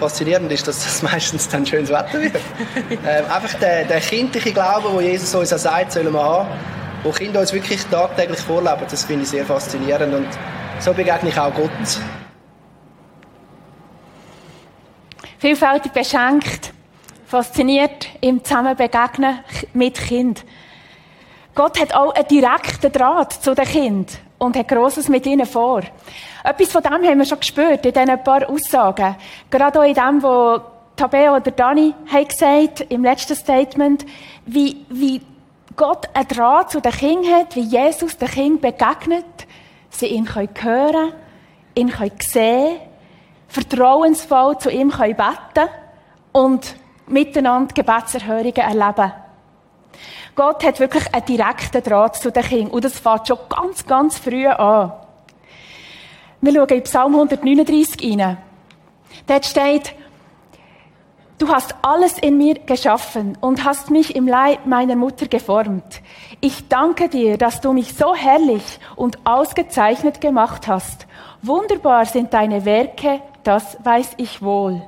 faszinierend 0.01 0.51
ist, 0.51 0.67
dass 0.67 0.84
das 0.84 1.01
meistens 1.13 1.48
dann 1.48 1.65
schönes 1.65 1.91
Wetter 1.91 2.22
wird. 2.22 2.36
ähm, 2.89 3.25
einfach 3.31 3.53
der, 3.57 3.86
der 3.86 4.01
kindliche 4.01 4.51
Glaube, 4.51 4.91
wo 4.91 5.00
Jesus 5.00 5.34
uns 5.34 5.53
auch 5.53 5.60
sagt, 5.60 5.93
sollen 5.93 6.12
wir 6.12 6.22
haben, 6.22 6.50
wo 7.03 7.12
Kinder 7.12 7.39
uns 7.39 7.53
wirklich 7.53 7.86
tagtäglich 7.86 8.39
vorleben, 8.39 8.81
das 8.89 9.05
finde 9.05 9.24
ich 9.24 9.29
sehr 9.29 9.45
faszinierend 9.45 10.13
und 10.13 10.27
so 10.79 10.91
begegne 10.91 11.29
ich 11.29 11.39
auch 11.39 11.53
Gott. 11.53 11.69
Vielfältig 15.39 15.93
beschenkt, 15.93 16.74
fasziniert 17.25 18.08
im 18.22 18.44
Zusammenbegegnen 18.44 19.39
mit 19.74 19.96
Kind. 19.96 20.44
Gott 21.53 21.79
hat 21.79 21.96
auch 21.96 22.13
einen 22.13 22.27
direkten 22.27 22.91
Draht 22.91 23.34
zu 23.34 23.55
den 23.55 23.65
Kindern 23.65 24.17
und 24.38 24.55
hat 24.55 24.67
Grosses 24.67 25.10
mit 25.10 25.25
ihnen 25.25 25.46
vor. 25.46 25.82
Etwas 26.44 26.72
von 26.72 26.84
dem 26.84 26.94
haben 26.94 27.17
wir 27.17 27.25
schon 27.25 27.39
gespürt 27.39 27.86
in 27.86 27.94
diesen 27.94 28.24
paar 28.24 28.50
Aussagen. 28.50 29.15
Gerade 29.50 29.79
auch 29.79 29.84
in 29.84 29.94
dem, 29.94 30.22
was 30.22 30.62
Tabea 30.96 31.36
oder 31.36 31.51
Dani 31.51 31.94
haben 32.12 32.27
gesagt 32.27 32.86
im 32.89 33.03
letzten 33.03 33.36
Statement, 33.36 34.05
wie, 34.46 34.86
wie 34.89 35.22
Gott 35.75 36.08
einen 36.13 36.27
Draht 36.27 36.72
zu 36.72 36.79
den 36.79 36.91
Kindern 36.91 37.34
hat, 37.34 37.55
wie 37.55 37.62
Jesus 37.62 38.17
den 38.17 38.29
Kindern 38.29 38.62
begegnet, 38.62 39.25
sie 39.89 40.08
ihn 40.08 40.34
hören 40.34 40.53
können, 40.53 41.13
ihn 41.74 41.91
sehen 42.20 42.77
vertrauensvoll 43.48 44.58
zu 44.58 44.70
ihm 44.70 44.89
beten 44.89 45.70
und 46.32 46.75
miteinander 47.08 47.74
Gebetserhörungen 47.74 48.56
erleben. 48.56 49.12
Gott 50.36 50.66
hat 50.66 50.80
wirklich 50.80 51.14
einen 51.14 51.26
direkten 51.26 51.82
Draht 51.82 52.18
zu 52.18 52.32
den 52.32 52.44
Kindern. 52.44 52.72
Und 52.72 52.84
das 52.84 53.00
fängt 53.00 53.28
schon 53.28 53.40
ganz, 53.50 53.86
ganz 53.86 54.18
früh 54.18 54.48
an. 54.48 54.92
Wir 56.42 56.54
schauen 56.54 56.70
in 56.70 56.84
Psalm 56.84 57.14
139 57.14 58.20
rein. 58.20 58.38
Dort 59.28 59.46
steht, 59.46 59.96
Du 61.38 61.50
hast 61.50 61.76
alles 61.82 62.18
in 62.18 62.38
mir 62.38 62.56
geschaffen 62.60 63.38
und 63.42 63.66
hast 63.66 63.92
mich 63.92 64.16
im 64.16 64.26
Leib 64.26 64.66
meiner 64.66 64.96
Mutter 64.96 65.28
geformt. 65.28 66.02
Ich 66.40 66.70
danke 66.70 67.10
dir, 67.10 67.38
dass 67.38 67.60
du 67.60 67.74
mich 67.74 67.94
so 67.94 68.16
herrlich 68.16 68.64
und 68.96 69.18
ausgezeichnet 69.26 70.22
gemacht 70.22 70.70
hast. 70.70 71.08
Wunderbar 71.42 72.06
sind 72.06 72.34
deine 72.34 72.64
Werke, 72.64 73.20
das 73.44 73.78
weiß 73.84 74.14
ich 74.16 74.42
wohl. 74.42 74.82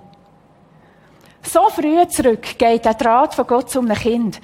So 1.48 1.70
früh 1.70 2.06
zurück 2.10 2.58
geht 2.58 2.84
der 2.84 2.94
Draht 2.94 3.34
von 3.34 3.48
Gott 3.48 3.70
zum 3.70 3.88
Kind. 3.88 4.42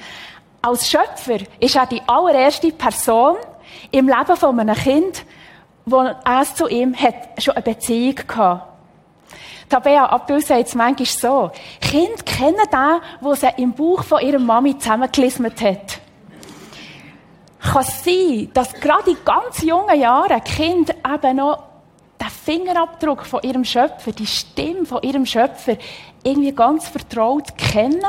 Als 0.62 0.90
Schöpfer 0.90 1.40
ist 1.60 1.76
er 1.76 1.86
die 1.86 2.02
allererste 2.08 2.72
Person 2.72 3.36
im 3.92 4.08
Leben 4.08 4.38
von 4.38 4.58
einem 4.58 4.74
Kind, 4.74 5.26
wo 5.86 5.98
er 5.98 6.44
zu 6.56 6.70
ihm 6.70 6.96
hat 6.96 7.44
schon 7.44 7.56
eine 7.56 7.64
Beziehung 7.64 8.16
hatte. 8.34 8.62
Tabea 9.68 10.06
Abdul 10.06 10.40
sagt 10.40 10.68
es 10.68 10.76
manchmal 10.76 11.06
so. 11.06 11.52
Kinder 11.82 12.24
kennen 12.24 12.70
den, 12.72 13.02
wo 13.20 13.34
sie 13.34 13.50
im 13.58 13.74
Bauch 13.74 14.04
von 14.04 14.22
ihrer 14.22 14.40
Mami 14.40 14.78
zusammengelismet 14.78 15.62
hat. 15.62 16.00
Kann 17.60 17.84
sein, 17.84 18.50
dass 18.54 18.74
gerade 18.76 19.12
in 19.12 19.18
ganz 19.26 19.62
jungen 19.62 20.00
Jahren 20.00 20.42
Kinder 20.46 20.94
eben 21.14 21.36
noch 21.36 21.64
den 22.22 22.30
Fingerabdruck 22.30 23.26
von 23.26 23.42
ihrem 23.44 23.66
Schöpfer, 23.66 24.14
die 24.14 24.28
Stimme 24.28 24.86
von 24.86 25.02
ihrem 25.02 25.26
Schöpfer 25.26 25.76
irgendwie 26.24 26.54
ganz 26.54 26.88
vertraut 26.88 27.58
kennen? 27.58 28.04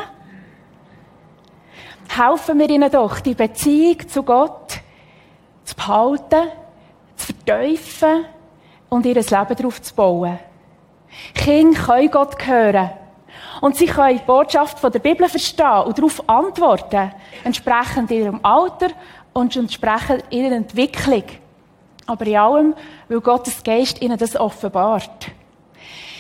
helfen 2.17 2.59
wir 2.59 2.71
ihnen 2.71 2.91
doch, 2.91 3.21
die 3.21 3.35
Beziehung 3.35 4.09
zu 4.09 4.23
Gott 4.23 4.79
zu 5.65 5.75
behalten, 5.75 6.49
zu 7.17 7.33
verteufeln 7.33 8.27
und 8.89 9.07
ihr 9.07 9.15
Leben 9.15 9.57
darauf 9.57 9.83
zu 9.83 9.95
bauen. 9.95 10.39
Kinder 11.35 11.81
können 11.81 12.11
Gott 12.11 12.47
hören. 12.47 12.91
Und 13.61 13.77
sie 13.77 13.87
können 13.87 14.19
die 14.19 14.25
Botschaft 14.25 14.83
der 14.83 14.99
Bibel 14.99 15.29
verstehen 15.29 15.85
und 15.87 15.97
darauf 15.97 16.29
antworten, 16.29 17.13
entsprechend 17.45 18.11
ihrem 18.11 18.41
Alter 18.45 18.89
und 19.33 19.57
entsprechend 19.57 20.25
ihrer 20.31 20.55
Entwicklung. 20.55 21.25
Aber 22.07 22.27
in 22.27 22.37
allem, 22.37 22.75
weil 23.09 23.21
Gottes 23.21 23.63
Geist 23.63 24.03
ihnen 24.03 24.19
das 24.19 24.37
offenbart. 24.37 25.31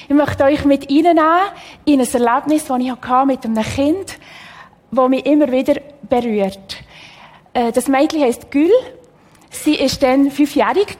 Ich 0.06 0.14
möchte 0.14 0.44
euch 0.44 0.64
mit 0.64 0.90
Ihnen 0.90 1.16
nehmen 1.16 1.40
in 1.86 2.00
ein 2.00 2.06
Erlebnis, 2.12 2.66
das 2.66 2.80
ich 2.80 2.90
hatte 2.90 3.26
mit 3.26 3.44
einem 3.44 3.62
Kind, 3.62 4.18
wo 4.90 5.08
mich 5.08 5.24
immer 5.24 5.50
wieder 5.50 5.80
berührt. 6.02 6.76
Äh, 7.54 7.72
das 7.72 7.88
Mädchen 7.88 8.22
heißt 8.22 8.50
Gül. 8.50 8.70
Sie 9.50 9.76
ist 9.76 10.02
dann 10.02 10.30
fünfjährig 10.30 10.96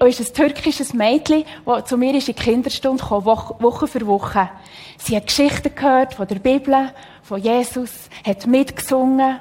und 0.00 0.08
ist 0.08 0.20
ein 0.20 0.34
türkisches 0.34 0.94
Mädchen, 0.94 1.44
das 1.66 1.84
zu 1.84 1.98
mir 1.98 2.14
in 2.14 2.20
die 2.20 2.32
Kinderstunde 2.32 3.04
kam, 3.04 3.24
Woche 3.24 3.86
für 3.86 4.06
Woche. 4.06 4.48
Sie 4.96 5.14
hat 5.14 5.26
Geschichten 5.26 5.74
gehört 5.74 6.14
von 6.14 6.26
der 6.26 6.36
Bibel, 6.36 6.90
von 7.22 7.40
Jesus, 7.40 8.08
hat 8.26 8.46
mitgesungen. 8.46 9.38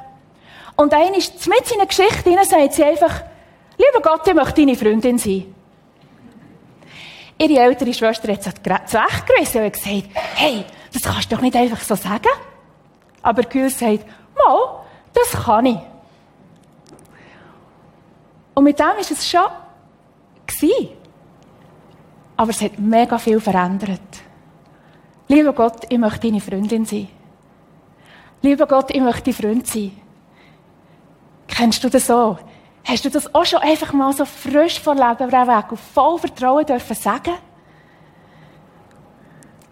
Und 0.76 0.94
einmal 0.94 1.12
mit 1.12 1.66
seiner 1.66 1.86
Geschichte 1.88 2.38
sagt 2.44 2.74
sie 2.74 2.84
einfach, 2.84 3.24
lieber 3.78 4.02
Gott, 4.04 4.28
ich 4.28 4.34
möchte 4.34 4.62
deine 4.62 4.76
Freundin 4.76 5.18
sein. 5.18 5.56
Ihre 7.40 7.62
ältere 7.62 7.94
Schwester 7.94 8.32
hat 8.32 8.44
sich 8.44 8.54
zurechtgewiesen 8.54 9.64
und 9.64 9.74
gesagt, 9.74 10.10
hey, 10.36 10.66
das 10.94 11.04
kannst 11.04 11.32
du 11.32 11.36
doch 11.36 11.42
nicht 11.42 11.56
einfach 11.56 11.82
so 11.82 11.96
sagen. 11.96 12.30
Aber 13.22 13.44
Gül 13.44 13.70
sagt, 13.70 14.06
mal, 14.36 14.84
das 15.14 15.44
kann 15.44 15.66
ich. 15.66 15.78
Und 18.56 18.64
mit 18.64 18.80
dem 18.80 18.86
war 18.88 19.00
es 19.00 19.30
schon. 19.30 19.42
Gewesen. 20.48 20.90
Aber 22.38 22.52
es 22.52 22.62
hat 22.62 22.80
mega 22.80 23.18
viel 23.18 23.40
verändert. 23.40 24.02
Lieber 25.28 25.54
Gott, 25.54 25.86
ich 25.90 25.98
möchte 25.98 26.28
deine 26.28 26.40
Freundin 26.40 26.86
sein. 26.86 27.10
Lieber 28.42 28.66
Gott, 28.66 28.92
ich 28.92 29.02
möchte 29.02 29.24
dein 29.26 29.34
Freund 29.34 29.68
sein. 29.68 29.92
Kennst 31.48 31.84
du 31.84 31.90
das 31.90 32.08
so? 32.08 32.38
Hast 32.88 33.04
du 33.04 33.10
das 33.10 33.34
auch 33.36 33.46
schon 33.46 33.60
einfach 33.60 33.92
mal 33.92 34.14
so 34.14 34.24
frisch 34.24 34.80
vor 34.80 34.96
Leben 34.96 35.30
weg 35.30 35.72
und 35.72 35.80
voll 35.80 36.18
Vertrauen 36.20 36.66
dürfen 36.66 36.96
sagen? 36.96 37.34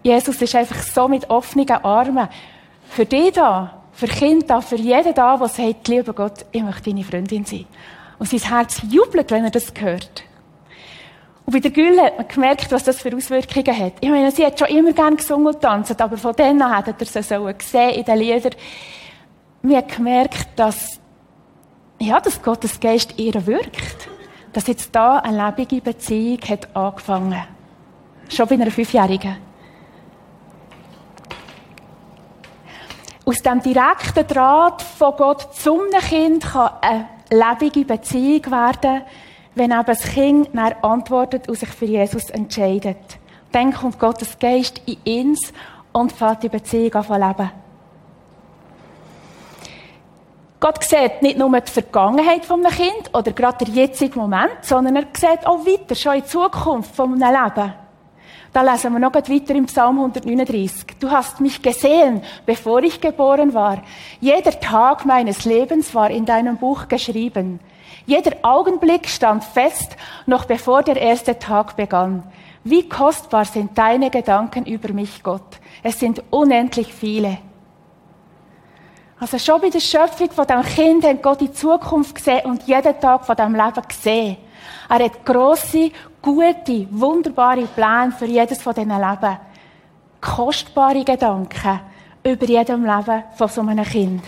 Jesus 0.02 0.40
ist 0.42 0.54
einfach 0.54 0.82
so 0.82 1.08
mit 1.08 1.28
offenen 1.30 1.68
Armen 1.70 2.28
Für 2.90 3.06
dich 3.06 3.32
da, 3.32 3.82
für 3.92 4.06
Kind 4.06 4.50
da, 4.50 4.60
für 4.60 4.76
jeden 4.76 5.14
da, 5.14 5.36
der 5.36 5.48
sagt, 5.48 5.88
lieber 5.88 6.12
Gott, 6.12 6.44
ich 6.52 6.62
möchte 6.62 6.90
deine 6.90 7.04
Freundin 7.04 7.44
sein. 7.46 7.64
Und 8.18 8.28
sein 8.28 8.40
Herz 8.40 8.82
jubelt, 8.88 9.30
wenn 9.30 9.44
er 9.44 9.50
das 9.50 9.72
hört. 9.78 10.22
Und 11.46 11.52
bei 11.54 11.60
der 11.60 11.70
Gülle 11.70 12.02
hat 12.02 12.18
man 12.18 12.28
gemerkt, 12.28 12.70
was 12.70 12.84
das 12.84 13.00
für 13.00 13.16
Auswirkungen 13.16 13.78
hat. 13.78 13.94
Ich 14.00 14.10
meine, 14.10 14.30
sie 14.30 14.44
hat 14.44 14.58
schon 14.58 14.68
immer 14.68 14.92
gern 14.92 15.16
gesungen 15.16 15.46
und 15.46 15.60
tanzt, 15.60 16.00
aber 16.00 16.18
von 16.18 16.34
dann 16.36 16.60
an 16.60 16.76
hat 16.76 16.88
er 16.88 17.06
sie 17.06 17.54
gesehen 17.54 17.90
in 17.90 18.04
den 18.04 18.18
Liedern. 18.18 18.52
Wir 19.62 19.78
haben 19.78 19.88
gemerkt, 19.88 20.48
dass, 20.56 21.00
ja, 21.98 22.20
dass 22.20 22.42
Gottes 22.42 22.78
Geist 22.80 23.14
ihr 23.18 23.46
wirkt. 23.46 24.08
Dass 24.52 24.66
jetzt 24.66 24.94
da 24.94 25.18
eine 25.18 25.46
lebende 25.46 25.80
Beziehung 25.80 26.40
hat 26.48 26.74
angefangen. 26.74 27.42
Schon 28.28 28.48
bei 28.48 28.54
einer 28.54 28.70
Fünfjährigen. 28.70 29.36
Aus 33.24 33.38
dem 33.38 33.60
direkten 33.60 34.26
Draht 34.26 34.82
von 34.82 35.16
Gott 35.16 35.54
zum 35.54 35.80
Kind 36.08 36.44
kann 36.44 36.70
eine 36.80 37.08
lebende 37.30 37.84
Beziehung 37.84 38.50
werden, 38.50 39.02
wenn 39.54 39.72
eben 39.72 39.84
das 39.84 40.02
Kind 40.02 40.50
dann 40.54 40.74
antwortet 40.82 41.48
und 41.48 41.58
sich 41.58 41.68
für 41.68 41.86
Jesus 41.86 42.30
entscheidet. 42.30 43.18
Dann 43.52 43.72
kommt 43.72 43.98
Gottes 43.98 44.38
Geist 44.38 44.80
in 44.86 45.30
uns 45.30 45.52
und 45.92 46.12
fängt 46.12 46.44
die 46.44 46.48
Beziehung 46.48 46.94
an 46.94 47.04
zu 47.04 47.14
leben. 47.14 47.65
Gott 50.66 50.82
sieht 50.82 51.22
nicht 51.22 51.38
nur 51.38 51.60
die 51.60 51.70
Vergangenheit 51.70 52.44
von 52.44 52.66
einem 52.66 52.74
Kind 52.74 53.14
oder 53.14 53.30
gerade 53.30 53.64
den 53.64 53.72
jetzigen 53.72 54.18
Moment, 54.18 54.50
sondern 54.62 54.96
er 54.96 55.04
sieht 55.16 55.46
auch 55.46 55.64
weiter, 55.64 55.94
schon 55.94 56.14
in 56.14 56.22
die 56.22 56.26
Zukunft 56.26 56.92
von 56.92 57.22
einem 57.22 57.32
Leben. 57.32 57.72
Da 58.52 58.62
lesen 58.62 58.92
wir 58.92 58.98
noch 58.98 59.14
weiter 59.14 59.54
im 59.54 59.66
Psalm 59.66 59.98
139. 59.98 60.98
Du 60.98 61.08
hast 61.08 61.40
mich 61.40 61.62
gesehen, 61.62 62.20
bevor 62.46 62.82
ich 62.82 63.00
geboren 63.00 63.54
war. 63.54 63.80
Jeder 64.20 64.58
Tag 64.58 65.06
meines 65.06 65.44
Lebens 65.44 65.94
war 65.94 66.10
in 66.10 66.24
deinem 66.24 66.56
Buch 66.56 66.88
geschrieben. 66.88 67.60
Jeder 68.04 68.32
Augenblick 68.42 69.08
stand 69.08 69.44
fest, 69.44 69.96
noch 70.26 70.46
bevor 70.46 70.82
der 70.82 70.96
erste 70.96 71.38
Tag 71.38 71.76
begann. 71.76 72.24
Wie 72.64 72.88
kostbar 72.88 73.44
sind 73.44 73.78
deine 73.78 74.10
Gedanken 74.10 74.66
über 74.66 74.92
mich, 74.92 75.22
Gott. 75.22 75.60
Es 75.84 76.00
sind 76.00 76.24
unendlich 76.30 76.92
viele. 76.92 77.38
Also 79.18 79.38
schon 79.38 79.60
bei 79.60 79.70
der 79.70 79.80
Schöpfung 79.80 80.30
von 80.30 80.46
dem 80.46 80.62
Kind 80.62 81.04
hat 81.04 81.22
Gott 81.22 81.40
die 81.40 81.50
Zukunft 81.50 82.14
gesehen 82.14 82.44
und 82.44 82.62
jeden 82.64 83.00
Tag 83.00 83.24
von 83.24 83.34
dem 83.34 83.54
Leben 83.54 83.82
gesehen. 83.88 84.36
Er 84.88 85.04
hat 85.04 85.24
grosse, 85.24 85.90
gute, 86.20 86.86
wunderbare 86.90 87.66
Pläne 87.66 88.12
für 88.12 88.26
jedes 88.26 88.60
von 88.60 88.74
diesen 88.74 88.90
Leben. 88.90 89.38
Kostbare 90.20 91.02
Gedanken 91.02 91.80
über 92.22 92.46
jedem 92.46 92.84
Leben 92.84 93.24
von 93.36 93.48
so 93.48 93.62
einem 93.62 93.84
Kind. 93.84 94.22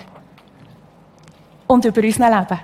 Und 1.66 1.85
über 1.85 2.00
unser 2.00 2.30
Leben 2.30 2.59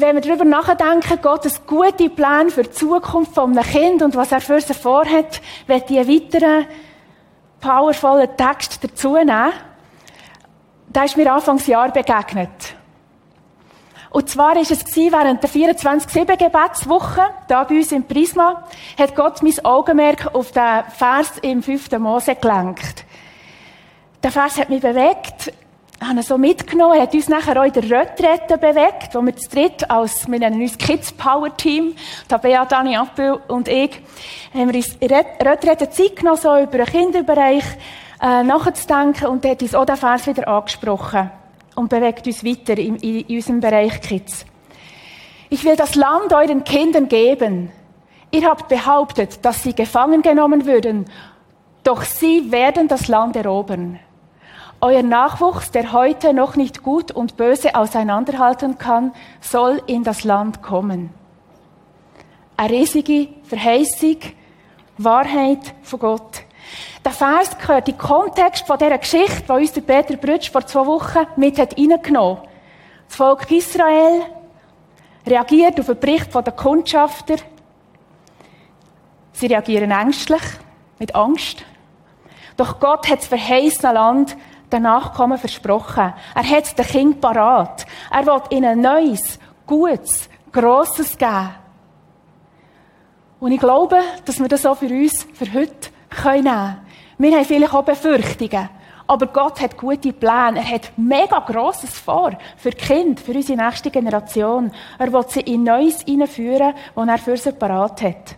wenn 0.00 0.14
wir 0.14 0.22
darüber 0.22 0.44
nachdenken, 0.44 1.20
Gottes 1.20 1.66
gute 1.66 2.08
Plan 2.08 2.50
für 2.50 2.62
die 2.62 2.70
Zukunft 2.70 3.34
von 3.34 3.50
einem 3.50 3.64
Kind 3.64 4.02
und 4.02 4.14
was 4.14 4.32
er 4.32 4.40
für 4.40 4.60
sie 4.60 4.74
vorhat, 4.74 5.40
wird 5.66 5.90
einen 5.90 6.08
weiteren 6.08 6.66
powervollen 7.60 8.28
Text 8.36 8.82
dazu 8.82 9.14
nehmen. 9.14 9.52
Der 10.88 11.04
ist 11.04 11.16
mir 11.16 11.32
Anfangsjahr 11.32 11.90
begegnet. 11.90 12.74
Und 14.10 14.30
zwar 14.30 14.56
ist 14.56 14.70
es 14.70 14.96
während 14.96 15.42
der 15.42 15.50
24-7-Gebetswoche, 15.50 17.20
da 17.46 17.64
bei 17.64 17.76
uns 17.76 17.92
im 17.92 18.04
Prisma, 18.04 18.64
hat 18.98 19.14
Gott 19.14 19.42
mein 19.42 19.64
Augenmerk 19.64 20.34
auf 20.34 20.50
den 20.52 20.84
Vers 20.96 21.32
im 21.42 21.62
5. 21.62 21.90
Mose 21.98 22.34
gelenkt. 22.34 23.04
Der 24.22 24.32
Vers 24.32 24.58
hat 24.58 24.70
mich 24.70 24.80
bewegt, 24.80 25.52
haben 26.00 26.22
so 26.22 26.38
mitgenommen, 26.38 27.00
hat 27.00 27.12
uns 27.12 27.28
nachher 27.28 27.60
auch 27.60 27.64
in 27.64 27.72
der 27.72 27.82
Retrette 27.82 28.56
bewegt, 28.56 29.14
wo 29.14 29.22
wir 29.22 29.36
zu 29.36 29.48
dritt 29.48 29.90
als, 29.90 30.30
wir 30.30 30.38
nennen 30.38 30.60
uns 30.60 30.78
Kids 30.78 31.12
Power 31.12 31.56
Team, 31.56 31.94
Tabea, 32.28 32.64
Dani 32.64 32.96
Appel 32.96 33.40
und 33.48 33.68
ich, 33.68 34.00
haben 34.54 34.72
wir 34.72 34.76
uns 34.76 34.96
in 35.00 35.08
der 35.08 35.90
Zeit 35.90 36.16
genommen, 36.16 36.38
so 36.38 36.56
über 36.56 36.78
den 36.78 36.86
Kinderbereich 36.86 37.64
äh, 38.22 38.42
nachzudenken 38.44 39.26
und 39.26 39.44
hat 39.44 39.62
uns 39.62 39.74
auch 39.74 39.86
den 39.86 39.96
Vers 39.96 40.26
wieder 40.26 40.46
angesprochen 40.46 41.30
und 41.74 41.88
bewegt 41.88 42.26
uns 42.26 42.44
weiter 42.44 42.78
in, 42.78 42.96
in, 42.96 43.20
in 43.20 43.36
unserem 43.36 43.60
Bereich 43.60 44.00
Kids. 44.00 44.44
Ich 45.50 45.64
will 45.64 45.76
das 45.76 45.94
Land 45.94 46.32
euren 46.32 46.62
Kindern 46.62 47.08
geben. 47.08 47.72
Ihr 48.30 48.46
habt 48.46 48.68
behauptet, 48.68 49.44
dass 49.44 49.62
sie 49.62 49.74
gefangen 49.74 50.22
genommen 50.22 50.66
würden, 50.66 51.06
doch 51.82 52.02
sie 52.02 52.52
werden 52.52 52.86
das 52.86 53.08
Land 53.08 53.34
erobern. 53.34 53.98
Euer 54.80 55.02
Nachwuchs, 55.02 55.72
der 55.72 55.92
heute 55.92 56.32
noch 56.32 56.54
nicht 56.54 56.84
gut 56.84 57.10
und 57.10 57.36
böse 57.36 57.74
auseinanderhalten 57.74 58.78
kann, 58.78 59.12
soll 59.40 59.82
in 59.86 60.04
das 60.04 60.22
Land 60.22 60.62
kommen. 60.62 61.10
Eine 62.56 62.74
riesige 62.74 63.28
Verheißung, 63.42 64.18
Wahrheit 64.96 65.74
von 65.82 65.98
Gott. 65.98 66.42
Der 67.04 67.10
Vers 67.10 67.58
gehört 67.58 67.88
in 67.88 67.94
den 67.96 67.98
Kontext 67.98 68.68
von 68.68 68.78
dieser 68.78 68.98
Geschichte, 68.98 69.42
die 69.48 69.52
uns 69.52 69.72
der 69.72 69.80
Peter 69.80 70.16
Brütsch 70.16 70.50
vor 70.50 70.64
zwei 70.64 70.86
Wochen 70.86 71.26
mit 71.34 71.58
hat 71.58 71.76
reingenommen. 71.76 72.42
Das 73.08 73.16
Volk 73.16 73.50
Israel 73.50 74.22
reagiert 75.26 75.80
auf 75.80 75.86
den 75.86 75.98
Bericht 75.98 76.32
der 76.32 76.52
Kundschafter. 76.52 77.36
Sie 79.32 79.46
reagieren 79.46 79.90
ängstlich, 79.90 80.42
mit 81.00 81.16
Angst. 81.16 81.64
Doch 82.56 82.78
Gott 82.80 83.08
hat 83.08 83.20
das 83.20 83.26
verheißene 83.26 83.92
Land 83.92 84.36
den 84.72 84.82
Nachkommen 84.82 85.38
versprochen. 85.38 86.12
Er 86.34 86.50
hat 86.50 86.78
den 86.78 86.84
Kind 86.84 87.20
parat. 87.20 87.86
Er 88.10 88.26
will 88.26 88.42
ihnen 88.50 88.80
Neues, 88.80 89.38
Gutes, 89.66 90.28
Grosses 90.52 91.16
geben. 91.16 91.50
Und 93.40 93.52
ich 93.52 93.60
glaube, 93.60 93.98
dass 94.24 94.40
wir 94.40 94.48
das 94.48 94.66
auch 94.66 94.76
für 94.76 94.88
uns, 94.88 95.26
für 95.34 95.52
heute, 95.52 95.90
können 96.10 96.44
nehmen. 96.44 96.76
Wir 97.18 97.36
haben 97.36 97.44
vielleicht 97.44 97.74
auch 97.74 97.84
Befürchtungen. 97.84 98.68
Aber 99.06 99.26
Gott 99.26 99.60
hat 99.60 99.76
gute 99.76 100.12
Pläne. 100.12 100.58
Er 100.58 100.68
hat 100.68 100.92
mega 100.96 101.38
Grosses 101.40 101.98
vor. 101.98 102.36
Für 102.56 102.70
die 102.70 102.76
Kinder, 102.76 103.20
für 103.20 103.32
unsere 103.32 103.64
nächste 103.64 103.90
Generation. 103.90 104.70
Er 104.98 105.12
will 105.12 105.24
sie 105.28 105.40
in 105.40 105.64
Neues 105.64 106.02
hineinführen, 106.02 106.74
was 106.94 107.08
er 107.08 107.18
für 107.18 107.36
sie 107.36 107.52
parat 107.52 108.02
hat. 108.02 108.37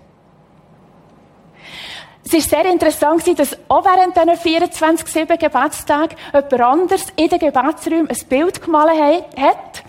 Es 2.32 2.52
war 2.52 2.62
sehr 2.62 2.70
interessant, 2.70 3.40
dass 3.40 3.58
auch 3.66 3.84
während 3.84 4.16
diesen 4.16 4.62
24-7 4.62 5.36
Gebetstagen 5.36 6.16
jemand 6.32 6.60
anders 6.60 7.06
in 7.16 7.28
den 7.28 7.38
Gebetsräumen 7.40 8.08
ein 8.08 8.28
Bild 8.28 8.62
gemalt 8.62 9.24
hat. 9.36 9.82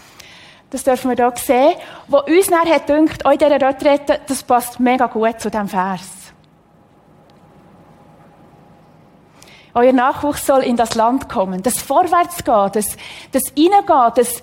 Das 0.72 0.84
dürfen 0.84 1.16
wir 1.16 1.18
hier 1.18 1.34
sehen. 1.36 1.74
Wo 2.08 2.18
uns 2.18 2.48
dann 2.48 2.68
hat 2.68 2.88
gedacht, 2.88 3.24
auch 3.28 3.32
in 3.32 3.38
dieser 3.38 3.62
Retrette, 3.62 4.22
das 4.28 4.42
passt 4.42 4.80
mega 4.80 5.06
gut 5.06 5.40
zu 5.40 5.52
diesem 5.52 5.68
Vers. 5.68 6.08
Euer 9.76 9.94
Nachwuchs 9.94 10.48
soll 10.48 10.64
in 10.64 10.76
das 10.76 10.96
Land 10.96 11.30
kommen. 11.30 11.62
Das 11.62 11.80
Vorwärtsgehen, 11.80 12.72
das, 12.74 12.98
das 13.32 13.44
Reingehen, 13.56 14.12
das 14.16 14.42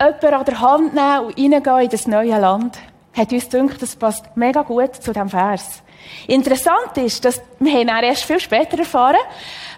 jemanden 0.00 0.34
an 0.34 0.44
der 0.44 0.60
Hand 0.60 0.94
nehmen 0.94 1.20
und 1.26 1.38
reingehen 1.38 1.80
in 1.80 1.90
das 1.90 2.06
neue 2.06 2.38
Land, 2.38 2.78
hat 3.14 3.32
uns 3.32 3.48
gedacht, 3.48 3.80
das 3.80 3.96
passt 3.96 4.36
mega 4.36 4.62
gut 4.62 4.96
zu 4.96 5.12
diesem 5.12 5.28
Vers. 5.28 5.82
Interessant 6.26 6.96
ist, 6.96 7.24
dass 7.24 7.40
wir 7.58 7.72
haben 7.72 8.04
erst 8.04 8.24
viel 8.24 8.40
später 8.40 8.78
erfahren, 8.78 9.16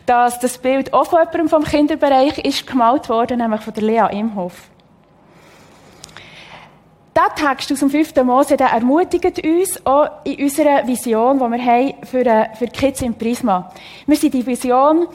dass 0.07 0.38
das 0.38 0.59
Bild 0.59 0.92
auch 0.92 1.07
von 1.07 1.20
jemandem 1.20 1.49
vom 1.49 1.64
Kinderbereich 1.64 2.38
ist 2.38 2.66
gemalt 2.66 3.09
worden, 3.09 3.38
nämlich 3.38 3.61
von 3.61 3.75
der 3.75 3.83
Lea 3.83 4.18
Imhoff. 4.18 4.70
Der 7.16 7.35
Text 7.35 7.72
aus 7.72 7.79
dem 7.79 7.88
5. 7.88 8.14
Mose, 8.25 8.59
der 8.59 8.68
ermutigt 8.68 9.42
uns 9.42 9.87
auch 9.87 10.22
in 10.25 10.38
unserer 10.38 10.87
Vision, 10.87 11.38
die 11.38 11.44
wir 11.44 11.64
haben 11.64 11.94
für, 12.05 12.27
äh, 12.27 12.55
für 12.55 12.66
Kids 12.66 13.01
im 13.01 13.14
Prisma. 13.14 13.72
Wir 14.07 14.16
sind 14.18 14.35
die 14.35 14.44
Vision 14.44 15.09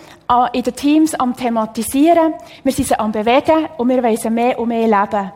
in 0.51 0.63
den 0.63 0.75
Teams 0.75 1.13
am 1.13 1.35
thematisieren, 1.35 2.33
wir 2.63 2.73
sind 2.73 2.87
sie 2.87 2.97
am 2.97 3.11
bewegen 3.11 3.67
und 3.77 3.87
wir 3.89 4.01
wollen 4.01 4.17
sie 4.17 4.31
mehr 4.31 4.57
und 4.57 4.69
mehr 4.69 4.87
leben. 4.87 5.31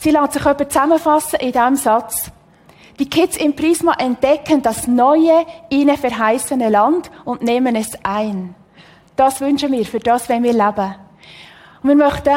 Sie 0.00 0.10
lässt 0.10 0.32
sich 0.32 0.46
etwa 0.46 0.66
zusammenfassen 0.66 1.40
in 1.40 1.52
diesem 1.52 1.76
Satz. 1.76 2.30
Die 2.98 3.08
Kids 3.08 3.36
im 3.36 3.54
Prisma 3.54 3.92
entdecken 3.98 4.62
das 4.62 4.86
neue, 4.86 5.44
ihnen 5.68 5.98
verheißene 5.98 6.70
Land 6.70 7.10
und 7.26 7.42
nehmen 7.42 7.76
es 7.76 7.90
ein. 8.02 8.54
Das 9.14 9.42
wünschen 9.42 9.70
wir, 9.72 9.84
für 9.84 10.00
das 10.00 10.26
wollen 10.30 10.42
wir 10.42 10.54
leben. 10.54 10.94
Und 11.82 11.90
wir 11.90 11.96
möchten 11.96 12.34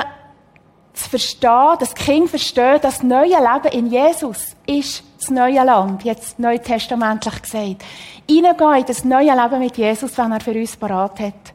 zu 0.91 1.09
verstehen, 1.09 1.75
das 1.79 1.95
Kind 1.95 2.29
verstehen, 2.29 2.79
das 2.81 3.01
neue 3.01 3.29
Leben 3.29 3.71
in 3.71 3.87
Jesus 3.87 4.57
ist 4.65 5.01
das 5.17 5.29
neue 5.29 5.63
Land, 5.63 6.03
jetzt 6.03 6.39
neutestamentlich 6.39 7.41
gesagt. 7.43 7.81
Hineingehen 8.29 8.75
in 8.75 8.85
das 8.85 9.05
neue 9.05 9.33
Leben 9.33 9.59
mit 9.59 9.77
Jesus, 9.77 10.17
wenn 10.17 10.33
er 10.33 10.41
für 10.41 10.51
uns 10.51 10.75
parat 10.75 11.17
hat. 11.21 11.53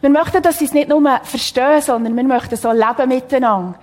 Wir 0.00 0.08
möchten, 0.08 0.42
dass 0.42 0.60
sie 0.60 0.64
es 0.64 0.72
nicht 0.72 0.88
nur 0.88 1.20
verstehen, 1.24 1.82
sondern 1.82 2.16
wir 2.16 2.24
möchten 2.24 2.56
so 2.56 2.72
leben 2.72 3.08
miteinander. 3.08 3.78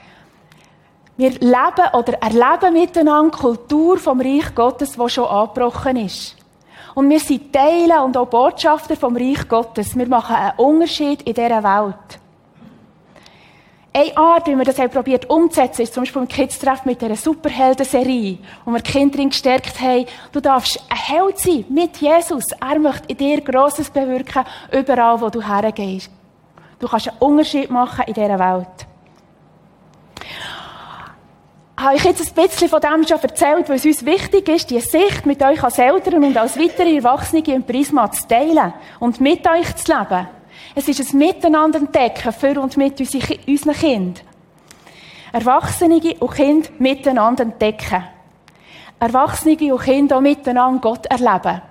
Wir 1.20 1.32
leben 1.32 1.94
oder 1.96 2.14
erleben 2.22 2.72
miteinander 2.72 3.38
Kultur 3.38 3.98
vom 3.98 4.22
Reich 4.22 4.56
Gottes, 4.56 4.98
wo 4.98 5.10
schon 5.10 5.26
angebrochen 5.26 5.98
ist. 5.98 6.38
Und 6.96 7.10
wir 7.10 7.20
sind 7.20 7.52
Teile 7.52 8.02
und 8.02 8.16
auch 8.16 8.28
Botschafter 8.28 8.96
vom 8.96 9.18
Reich 9.18 9.46
Gottes. 9.50 9.98
Wir 9.98 10.08
machen 10.08 10.38
einen 10.38 10.58
Unterschied 10.58 11.24
in 11.24 11.34
dieser 11.34 11.62
Welt. 11.62 12.20
Eine 13.92 14.16
Art, 14.16 14.48
wie 14.48 14.56
wir 14.56 14.64
das 14.64 14.80
haben 14.80 14.92
probiert 14.92 15.30
umzusetzen, 15.30 15.82
ist 15.82 15.94
zum 15.94 16.04
Beispiel 16.04 16.22
im 16.22 16.28
Kids-Treff 16.30 16.86
mit 16.86 17.02
dieser 17.02 17.18
Superhelden-Serie, 17.18 18.38
wo 18.64 18.72
wir 18.72 18.80
Kinder 18.80 19.22
gestärkt 19.26 19.78
haben. 19.82 20.06
Du 20.32 20.40
darfst 20.40 20.82
ein 20.90 21.18
Held 21.18 21.38
sein 21.38 21.66
mit 21.68 21.98
Jesus. 21.98 22.46
Er 22.62 22.80
möchte 22.80 23.10
in 23.10 23.18
dir 23.18 23.42
Grosses 23.42 23.90
bewirken, 23.90 24.46
überall, 24.72 25.20
wo 25.20 25.30
du 25.30 25.46
hergehst. 25.46 26.10
Du 26.80 26.88
kannst 26.88 27.10
einen 27.10 27.18
Unterschied 27.20 27.70
machen 27.70 28.06
in 28.08 28.14
dieser 28.14 28.40
Welt. 28.40 28.89
Habe 31.80 31.96
ich 31.96 32.04
jetzt 32.04 32.38
ein 32.38 32.48
bisschen 32.48 32.68
von 32.68 32.82
dem 32.82 33.08
schon 33.08 33.22
erzählt, 33.22 33.70
weil 33.70 33.78
es 33.78 33.86
uns 33.86 34.04
wichtig 34.04 34.50
ist, 34.50 34.70
die 34.70 34.82
Sicht 34.82 35.26
mit 35.26 35.42
euch 35.42 35.64
als 35.64 35.80
Eltern 35.80 36.26
und 36.26 36.36
als 36.36 36.60
weitere 36.60 36.98
Erwachsene 36.98 37.42
im 37.46 37.64
Prisma 37.64 38.12
zu 38.12 38.28
teilen 38.28 38.74
und 39.00 39.22
mit 39.22 39.48
euch 39.48 39.74
zu 39.78 39.94
leben. 39.94 40.28
Es 40.76 40.90
ist 40.90 41.00
ein 41.00 41.18
Miteinander 41.18 41.80
entdecken 41.80 42.34
für 42.34 42.60
und 42.60 42.76
mit 42.76 43.00
unseren 43.00 43.74
Kindern. 43.74 44.26
Erwachsene 45.32 46.02
und 46.20 46.36
Kinder 46.36 46.70
miteinander 46.80 47.44
entdecken. 47.44 48.04
Erwachsene 49.00 49.74
und 49.74 49.82
Kinder 49.82 50.18
auch 50.18 50.22
miteinander 50.22 50.82
Gott 50.82 51.06
erleben. 51.06 51.62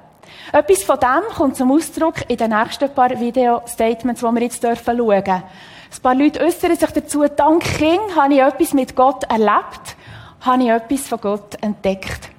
Etwas 0.53 0.85
von 0.85 0.99
dem 1.01 1.37
kommt 1.37 1.57
zum 1.57 1.71
Ausdruck 1.71 2.15
in 2.29 2.39
den 2.39 2.51
nächsten 2.51 2.89
paar 2.95 3.11
Video-Statements, 3.11 4.23
die 4.23 4.27
wir 4.27 4.43
jetzt 4.43 4.63
schauen 4.63 4.75
dürfen. 4.75 5.43
Ein 5.91 6.03
paar 6.03 6.15
Leute 6.15 6.41
äußern 6.41 6.77
sich 6.77 6.91
dazu, 6.91 7.25
dank 7.25 7.63
King 7.63 8.01
habe 8.17 8.35
ich 8.35 8.41
etwas 8.41 8.73
mit 8.75 8.95
Gott 8.95 9.25
erlebt, 9.25 9.97
habe 10.41 10.63
ich 10.63 10.69
etwas 10.69 11.09
von 11.09 11.21
Gott 11.21 11.63
entdeckt. 11.63 12.31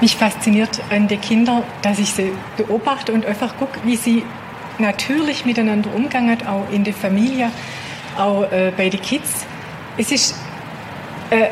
Mich 0.00 0.16
fasziniert 0.16 0.80
an 0.90 1.06
den 1.06 1.20
Kindern, 1.20 1.62
dass 1.82 1.98
ich 1.98 2.10
sie 2.12 2.32
beobachte 2.56 3.12
und 3.12 3.24
einfach 3.24 3.56
gucke, 3.56 3.78
wie 3.84 3.96
sie 3.96 4.24
natürlich 4.78 5.44
miteinander 5.44 5.94
umgehen, 5.94 6.38
auch 6.46 6.72
in 6.72 6.82
der 6.82 6.94
Familie, 6.94 7.50
auch 8.18 8.42
äh, 8.50 8.72
bei 8.76 8.88
den 8.88 9.00
Kids. 9.00 9.46
Es 9.96 10.10
ist 10.10 10.34
äh, 11.30 11.48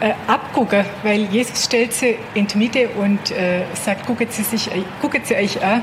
äh, 0.00 0.12
abgucken, 0.26 0.84
weil 1.02 1.22
Jesus 1.24 1.64
stellt 1.64 1.92
sie 1.92 2.16
in 2.34 2.46
die 2.46 2.58
Mitte 2.58 2.88
und 2.90 3.30
äh, 3.30 3.62
sagt, 3.74 4.06
gucken 4.06 4.26
sie, 4.30 4.42
sich, 4.42 4.70
gucken 5.00 5.22
sie 5.24 5.34
euch 5.34 5.64
an. 5.64 5.82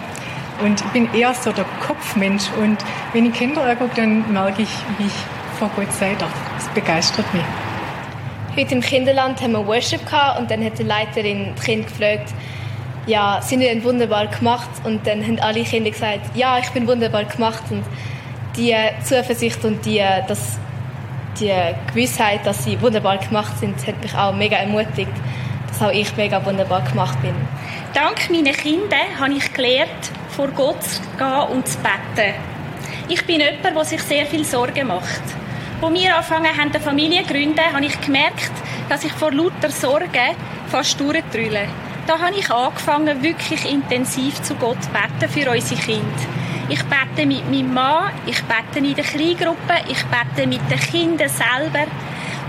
Und 0.63 0.79
ich 0.81 0.87
bin 0.87 1.13
eher 1.13 1.33
so 1.33 1.51
der 1.51 1.65
Kopfmensch. 1.85 2.51
Und 2.61 2.77
wenn 3.13 3.25
ich 3.25 3.33
Kinder 3.33 3.63
angucke, 3.63 3.95
dann 3.95 4.31
merke 4.31 4.61
ich, 4.61 4.69
wie 4.97 5.07
ich 5.07 5.13
vor 5.57 5.71
Gott 5.75 5.91
sei. 5.93 6.15
Das 6.19 6.67
begeistert 6.73 7.33
mich. 7.33 7.70
Heute 8.53 8.75
im 8.75 8.81
Kinderland 8.81 9.41
haben 9.41 9.53
wir 9.53 9.65
Worship 9.65 10.05
gehabt 10.05 10.37
und 10.37 10.51
dann 10.51 10.61
hat 10.65 10.77
die 10.77 10.83
Leiterin 10.83 11.53
das 11.55 11.63
Kind 11.63 11.87
gefragt, 11.87 12.33
ja, 13.07 13.41
sind 13.41 13.61
denn 13.61 13.81
wunderbar 13.81 14.27
gemacht? 14.27 14.69
Und 14.83 15.07
dann 15.07 15.23
haben 15.25 15.39
alle 15.39 15.63
Kinder 15.63 15.89
gesagt, 15.89 16.35
ja, 16.35 16.59
ich 16.59 16.69
bin 16.71 16.85
wunderbar 16.85 17.23
gemacht. 17.23 17.63
Und 17.69 17.85
die 18.57 18.75
Zuversicht 19.05 19.63
und 19.63 19.85
die, 19.85 20.03
das, 20.27 20.59
die 21.39 21.53
Gewissheit, 21.91 22.45
dass 22.45 22.65
sie 22.65 22.79
wunderbar 22.81 23.19
gemacht 23.19 23.57
sind, 23.57 23.87
hat 23.87 24.01
mich 24.03 24.13
auch 24.13 24.35
mega 24.35 24.57
ermutigt, 24.57 25.13
dass 25.69 25.81
auch 25.81 25.91
ich 25.91 26.13
mega 26.17 26.45
wunderbar 26.45 26.81
gemacht 26.81 27.21
bin. 27.21 27.33
Dank 27.93 28.29
meinen 28.29 28.53
Kindern 28.53 29.17
habe 29.17 29.31
ich 29.33 29.53
gelernt, 29.53 30.11
vor 30.29 30.49
Gott 30.49 30.83
zu 30.83 31.01
gehen 31.17 31.55
und 31.55 31.65
zu 31.69 31.77
beten. 31.77 32.33
Ich 33.07 33.25
bin 33.25 33.39
jemand, 33.39 33.63
der 33.63 33.85
sich 33.85 34.01
sehr 34.01 34.25
viel 34.25 34.43
Sorgen 34.43 34.87
macht. 34.87 35.40
Als 35.81 35.93
wir 35.95 36.15
angefangen 36.15 36.57
haben, 36.57 36.69
eine 36.69 36.79
Familie 36.79 37.23
zu 37.23 37.33
gründen, 37.33 37.73
habe 37.73 37.83
ich 37.83 37.99
gemerkt, 38.01 38.51
dass 38.87 39.03
ich 39.03 39.11
vor 39.13 39.31
lauter 39.31 39.71
Sorgen 39.71 40.35
fast 40.67 40.99
durchdrülle. 40.99 41.67
Da 42.05 42.19
habe 42.19 42.35
ich 42.35 42.51
angefangen, 42.51 43.23
wirklich 43.23 43.65
intensiv 43.65 44.39
zu 44.43 44.53
Gott 44.55 44.77
zu 44.83 44.89
beten 44.91 45.31
für 45.31 45.49
unsere 45.49 45.81
Kinder. 45.81 46.05
Ich 46.69 46.83
bete 46.83 47.25
mit 47.25 47.49
meinem 47.49 47.73
Mann, 47.73 48.11
ich 48.27 48.43
bete 48.43 48.85
in 48.85 48.93
der 48.93 49.03
Kleingruppe, 49.03 49.73
ich 49.87 50.03
bete 50.05 50.47
mit 50.47 50.61
den 50.69 50.79
Kindern 50.79 51.29
selber 51.29 51.87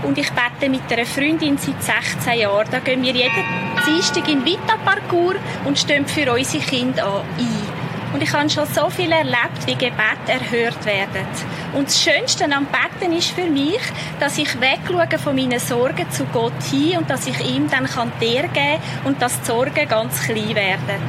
und 0.03 0.15
ich 0.19 0.29
bete 0.31 0.69
mit 0.69 0.91
einer 0.91 1.05
Freundin 1.05 1.57
seit 1.57 1.81
16 1.81 2.39
Jahren. 2.39 2.67
Da 2.69 2.79
gehen 2.79 3.01
wir 3.01 3.13
jeden 3.13 3.43
Dienstag 3.83 4.27
in 4.27 4.45
Vita-Parcours 4.45 5.37
und 5.65 5.79
stehen 5.79 6.05
für 6.05 6.31
unsere 6.31 6.63
Kinder 6.63 7.23
ein. 7.37 7.72
Und 8.13 8.21
ich 8.21 8.31
habe 8.31 8.49
schon 8.49 8.67
so 8.67 8.89
viel 8.91 9.11
erlebt, 9.11 9.65
wie 9.65 9.73
Gebet 9.73 10.27
erhört 10.27 10.85
werden. 10.85 11.25
Und 11.73 11.87
das 11.87 11.99
Schönste 11.99 12.45
am 12.45 12.67
Betten 12.67 13.11
ist 13.11 13.31
für 13.31 13.47
mich, 13.47 13.81
dass 14.19 14.37
ich 14.37 14.61
wegschaue 14.61 15.17
von 15.17 15.35
meinen 15.35 15.59
Sorgen 15.59 16.09
zu 16.11 16.25
Gott 16.25 16.61
hin 16.69 16.99
und 16.99 17.09
dass 17.09 17.25
ich 17.25 17.39
ihm 17.39 17.67
dann 17.69 17.85
kann 17.85 18.11
geben 18.19 18.53
kann 18.53 18.79
und 19.05 19.19
dass 19.19 19.39
die 19.41 19.45
Sorgen 19.47 19.87
ganz 19.87 20.21
klein 20.21 20.55
werden. 20.55 21.01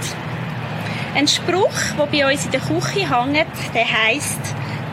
Ein 1.15 1.29
Spruch, 1.29 1.71
der 1.99 2.07
bei 2.07 2.33
uns 2.33 2.47
in 2.47 2.53
der 2.53 2.61
Küche 2.61 3.09
hängt, 3.09 3.75
der 3.75 3.87
heißt: 3.87 4.41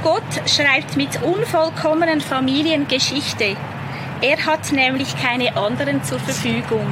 Gott 0.03 0.49
schreibt 0.49 0.97
mit 0.97 1.21
unvollkommenen 1.23 2.19
Familien 2.19 2.87
Geschichte. 2.87 3.55
Er 4.19 4.45
hat 4.45 4.71
nämlich 4.71 5.15
keine 5.19 5.55
anderen 5.55 6.03
zur 6.03 6.19
Verfügung. 6.19 6.85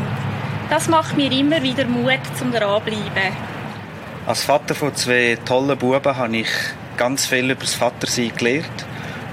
Das 0.70 0.88
macht 0.88 1.18
mir 1.18 1.32
immer 1.32 1.62
wieder 1.62 1.86
Mut 1.86 2.22
zum 2.38 2.52
dranbleiben. 2.52 3.59
Als 4.30 4.44
Vater 4.44 4.76
von 4.76 4.94
zwei 4.94 5.39
tollen 5.44 5.76
Buben 5.76 6.15
habe 6.15 6.38
ich 6.38 6.48
ganz 6.98 7.26
viel 7.26 7.50
über 7.50 7.62
das 7.62 7.74
Vatersein 7.74 8.32
gelernt. 8.38 8.86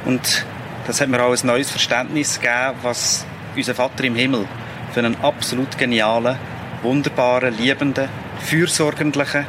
Und 0.06 0.46
das 0.87 1.02
hat 1.02 1.11
mir 1.11 1.22
auch 1.22 1.32
ein 1.38 1.46
neues 1.46 1.70
Verständnis 1.70 2.40
gegeben, 2.40 2.78
was 2.80 3.26
unser 3.54 3.74
Vater 3.74 4.04
im 4.04 4.16
Himmel 4.16 4.48
für 4.94 5.00
einen 5.00 5.14
absolut 5.20 5.76
genialen, 5.76 6.38
wunderbaren, 6.82 7.59
liebenden, 7.59 8.09
fürsorglichen, 8.38 9.44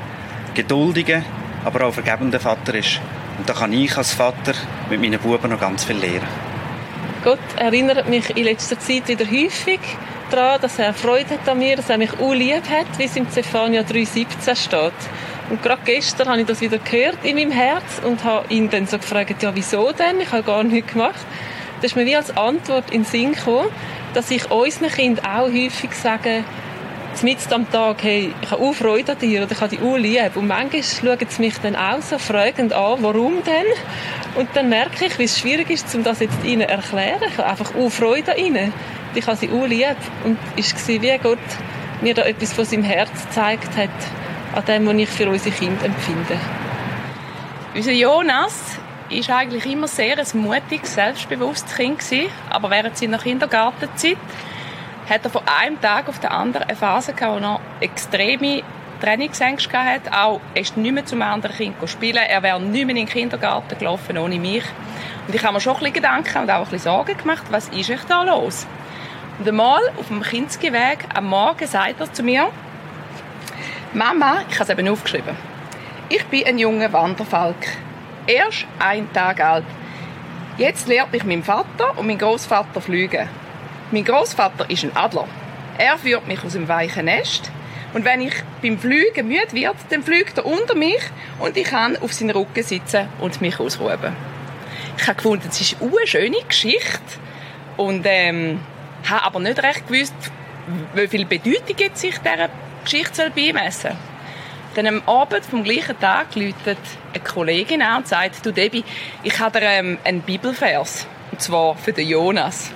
geduldigen, 0.54 1.24
aber 1.64 1.86
auch 1.86 1.94
vergebenden 1.94 2.42
Vater 2.42 2.76
ist. 2.76 3.00
Und 3.38 3.48
da 3.48 3.54
kann 3.54 3.72
ich 3.72 3.96
als 3.96 4.16
Vater 4.16 4.52
mit 4.90 5.00
meinen 5.00 5.18
Buben 5.18 5.50
noch 5.50 5.62
ganz 5.62 5.86
viel 5.86 5.96
lernen. 5.96 6.28
Gott 7.24 7.40
erinnert 7.56 8.10
mich 8.10 8.36
in 8.36 8.44
letzter 8.44 8.78
Zeit 8.78 9.08
wieder 9.08 9.24
häufig 9.24 9.80
daran, 10.30 10.60
dass 10.60 10.78
er 10.78 10.94
Freude 10.94 11.36
hat 11.36 11.48
an 11.48 11.60
mir, 11.60 11.78
dass 11.78 11.90
er 11.90 11.98
mich 11.98 12.20
auch 12.20 12.34
lieb 12.34 12.70
hat, 12.70 12.98
wie 12.98 13.06
es 13.06 13.16
im 13.16 13.30
Zephania 13.30 13.84
3,17 13.84 14.56
steht. 14.58 14.92
Und 15.50 15.64
gerade 15.64 15.82
gestern 15.86 16.28
habe 16.28 16.42
ich 16.42 16.48
das 16.48 16.60
wieder 16.62 16.78
gehört 16.78 17.24
in 17.24 17.36
meinem 17.36 17.52
Herz 17.52 18.02
und 18.04 18.24
habe 18.24 18.52
ihn 18.54 18.70
dann 18.70 18.86
so 18.86 18.98
gefragt, 18.98 19.42
ja, 19.42 19.56
wieso 19.56 19.92
denn? 19.92 20.20
Ich 20.20 20.32
habe 20.32 20.44
gar 20.44 20.64
nichts 20.64 20.92
gemacht. 20.92 21.26
Das 21.78 21.92
ist 21.92 21.96
mir 21.96 22.06
wie 22.06 22.16
als 22.16 22.36
Antwort 22.36 22.92
in 22.92 23.04
den 23.04 23.06
Sinn 23.06 23.34
gekommen, 23.34 23.70
dass 24.14 24.30
ich 24.32 24.50
unseren 24.52 24.90
Kindern 24.90 25.26
auch 25.26 25.48
häufig 25.48 25.94
sage, 25.94 26.44
mitten 27.24 27.54
am 27.54 27.72
Tag, 27.72 28.04
hey, 28.04 28.34
ich 28.42 28.52
habe 28.52 28.62
auch 28.62 28.74
Freude 28.74 29.14
an 29.14 29.20
dir 29.20 29.44
oder 29.44 29.52
ich 29.52 29.62
habe 29.62 29.76
dich 29.76 29.86
auch 29.86 29.98
lieb. 29.98 30.36
Und 30.36 30.48
manchmal 30.48 30.84
schauen 30.84 31.28
sie 31.28 31.42
mich 31.42 31.58
dann 31.60 31.76
auch 31.76 32.02
so 32.02 32.18
fragend 32.18 32.74
an, 32.74 32.98
warum 33.02 33.44
denn? 33.44 33.66
Und 34.36 34.50
dann 34.54 34.70
merke 34.70 35.06
ich, 35.06 35.18
wie 35.18 35.24
es 35.24 35.40
schwierig 35.40 35.70
ist, 35.70 35.94
um 35.96 36.04
das 36.04 36.20
jetzt 36.20 36.44
ihnen 36.44 36.68
zu 36.68 36.74
erklären. 36.74 37.22
Ich 37.28 37.38
habe 37.38 37.50
einfach 37.50 37.74
auch 37.76 37.90
Freude 37.90 38.34
an 38.34 38.38
ihnen. 38.38 38.74
Ich 39.16 39.26
habe 39.26 39.38
sie 39.38 39.50
auch 39.50 39.66
lieb. 39.66 39.98
Und 40.26 40.38
es 40.58 40.74
war 40.74 41.02
wie 41.02 41.18
Gott 41.18 41.40
mir 42.02 42.14
da 42.14 42.24
etwas 42.24 42.54
von 42.54 42.66
seinem 42.66 42.84
Herz 42.84 43.10
gezeigt 43.28 43.76
hat, 43.76 43.90
an 44.58 44.66
dem, 44.66 44.88
was 44.88 44.96
ich 44.96 45.10
für 45.10 45.30
unsere 45.30 45.56
Kinder 45.56 45.86
empfinde. 45.86 46.36
Unser 47.76 47.92
Jonas 47.92 48.78
war 49.10 49.38
eigentlich 49.38 49.66
immer 49.68 49.88
sehr 49.88 50.18
ein 50.18 50.42
mutiges, 50.42 50.96
selbstbewusstes 50.96 51.76
Kind 51.76 52.02
aber 52.50 52.72
während 52.72 52.98
seiner 52.98 53.20
Kindergartenzeit 53.20 54.18
hat 55.08 55.24
er 55.24 55.30
von 55.30 55.44
einem 55.46 55.80
Tag 55.80 56.10
auf 56.10 56.20
den 56.20 56.32
anderen 56.32 56.68
eine 56.68 56.76
Phase 56.76 57.14
gehabt, 57.14 57.40
wo 57.40 57.46
er 57.46 57.62
extreme 57.80 58.64
Trainingsängste 59.00 59.78
hatte. 59.78 60.12
Auch 60.12 60.42
er 60.56 60.62
ist 60.62 60.76
nicht 60.76 60.92
mehr 60.92 61.06
zum 61.06 61.22
anderen 61.22 61.56
Kind 61.56 61.76
spielen. 61.86 62.18
Er 62.18 62.42
wäre 62.42 62.60
nicht 62.60 62.86
mehr 62.86 62.96
in 62.96 63.06
den 63.06 63.08
Kindergarten 63.08 63.78
gelaufen 63.78 64.18
ohne 64.18 64.40
mich. 64.40 64.64
Und 65.28 65.36
ich 65.36 65.44
habe 65.44 65.54
mir 65.54 65.62
schon 65.62 65.78
ein 65.86 65.94
Gedanken 65.94 66.40
und 66.40 66.50
auch 66.50 66.72
ein 66.72 66.80
Sorgen 66.80 67.16
gemacht, 67.16 67.46
was 67.52 67.70
ist 67.70 67.90
echt 67.90 68.10
da 68.10 68.24
los? 68.24 68.66
Und 69.40 69.48
einmal 69.48 69.82
auf 69.98 70.08
dem 70.08 70.24
Kindsgeweg 70.24 71.06
am 71.14 71.28
Morgen 71.28 71.68
sagt 71.68 72.02
er 72.02 72.12
zu 72.12 72.24
mir, 72.24 72.50
Mama, 73.94 74.44
ich 74.50 74.60
habe 74.60 74.64
es 74.64 74.78
eben 74.78 74.90
aufgeschrieben. 74.90 75.36
Ich 76.10 76.26
bin 76.26 76.46
ein 76.46 76.60
junger 76.60 76.92
Wanderfalk. 76.92 77.56
Erst 78.28 78.66
ein 78.80 79.12
Tag 79.14 79.40
alt. 79.40 79.64
Jetzt 80.58 80.88
lehrt 80.88 81.14
mich 81.14 81.24
mein 81.24 81.42
Vater 81.42 81.98
und 81.98 82.06
mein 82.06 82.18
Großvater 82.18 82.82
fliegen. 82.82 83.30
Mein 83.92 84.04
Großvater 84.04 84.70
ist 84.70 84.84
ein 84.84 84.96
Adler. 84.96 85.28
Er 85.78 85.98
führt 85.98 86.28
mich 86.28 86.44
aus 86.44 86.54
dem 86.54 86.68
weichen 86.68 87.06
Nest. 87.06 87.50
Und 87.94 88.04
wenn 88.04 88.20
ich 88.20 88.34
beim 88.62 88.78
Fliegen 88.78 89.30
müde 89.30 89.54
wird, 89.54 89.78
dann 89.90 90.04
fliegt 90.04 90.38
er 90.38 90.46
unter 90.46 90.76
mich 90.76 91.02
und 91.40 91.56
ich 91.56 91.68
kann 91.68 91.96
auf 91.98 92.12
seinen 92.12 92.32
Rücken 92.32 92.64
sitzen 92.64 93.08
und 93.20 93.40
mich 93.40 93.58
ausruhen. 93.58 93.98
Ich 94.98 95.08
habe 95.08 95.16
gefunden, 95.16 95.48
es 95.50 95.62
ist 95.62 95.78
eine 95.82 96.06
schöne 96.06 96.44
Geschichte 96.46 97.00
und 97.78 98.06
ähm, 98.06 98.60
habe 99.10 99.24
aber 99.24 99.40
nicht 99.40 99.64
recht 99.64 99.88
gewusst, 99.88 100.14
wie 100.94 101.08
viel 101.08 101.26
Bedeutung 101.26 101.78
jetzt 101.78 102.02
sich 102.02 102.18
dieser 102.18 102.50
Geschichte 102.90 103.30
beimessen 103.36 103.92
soll. 103.92 103.98
Dann 104.76 104.88
am 104.88 105.02
Abend 105.08 105.44
vom 105.44 105.64
gleichen 105.64 106.00
Tag 106.00 106.36
läutet 106.36 106.78
eine 107.14 107.24
Kollegin 107.24 107.82
an 107.82 107.98
und 107.98 108.08
sagt, 108.08 108.46
du 108.46 108.52
Debbie, 108.52 108.84
ich 109.24 109.40
habe 109.40 109.60
ähm, 109.60 109.98
einen 110.04 110.22
Bibelvers, 110.22 111.06
und 111.32 111.42
zwar 111.42 111.76
für 111.76 111.92
den 111.92 112.08
Jonas. 112.08 112.72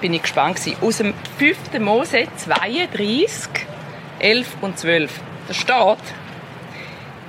Bin 0.00 0.14
ich 0.14 0.22
gespannt 0.22 0.56
gewesen. 0.56 0.76
Aus 0.80 0.98
dem 0.98 1.12
5. 1.38 1.78
Mose 1.80 2.28
32, 2.36 3.66
11 4.20 4.46
und 4.60 4.78
12. 4.78 5.20
Da 5.48 5.54
steht, 5.54 6.14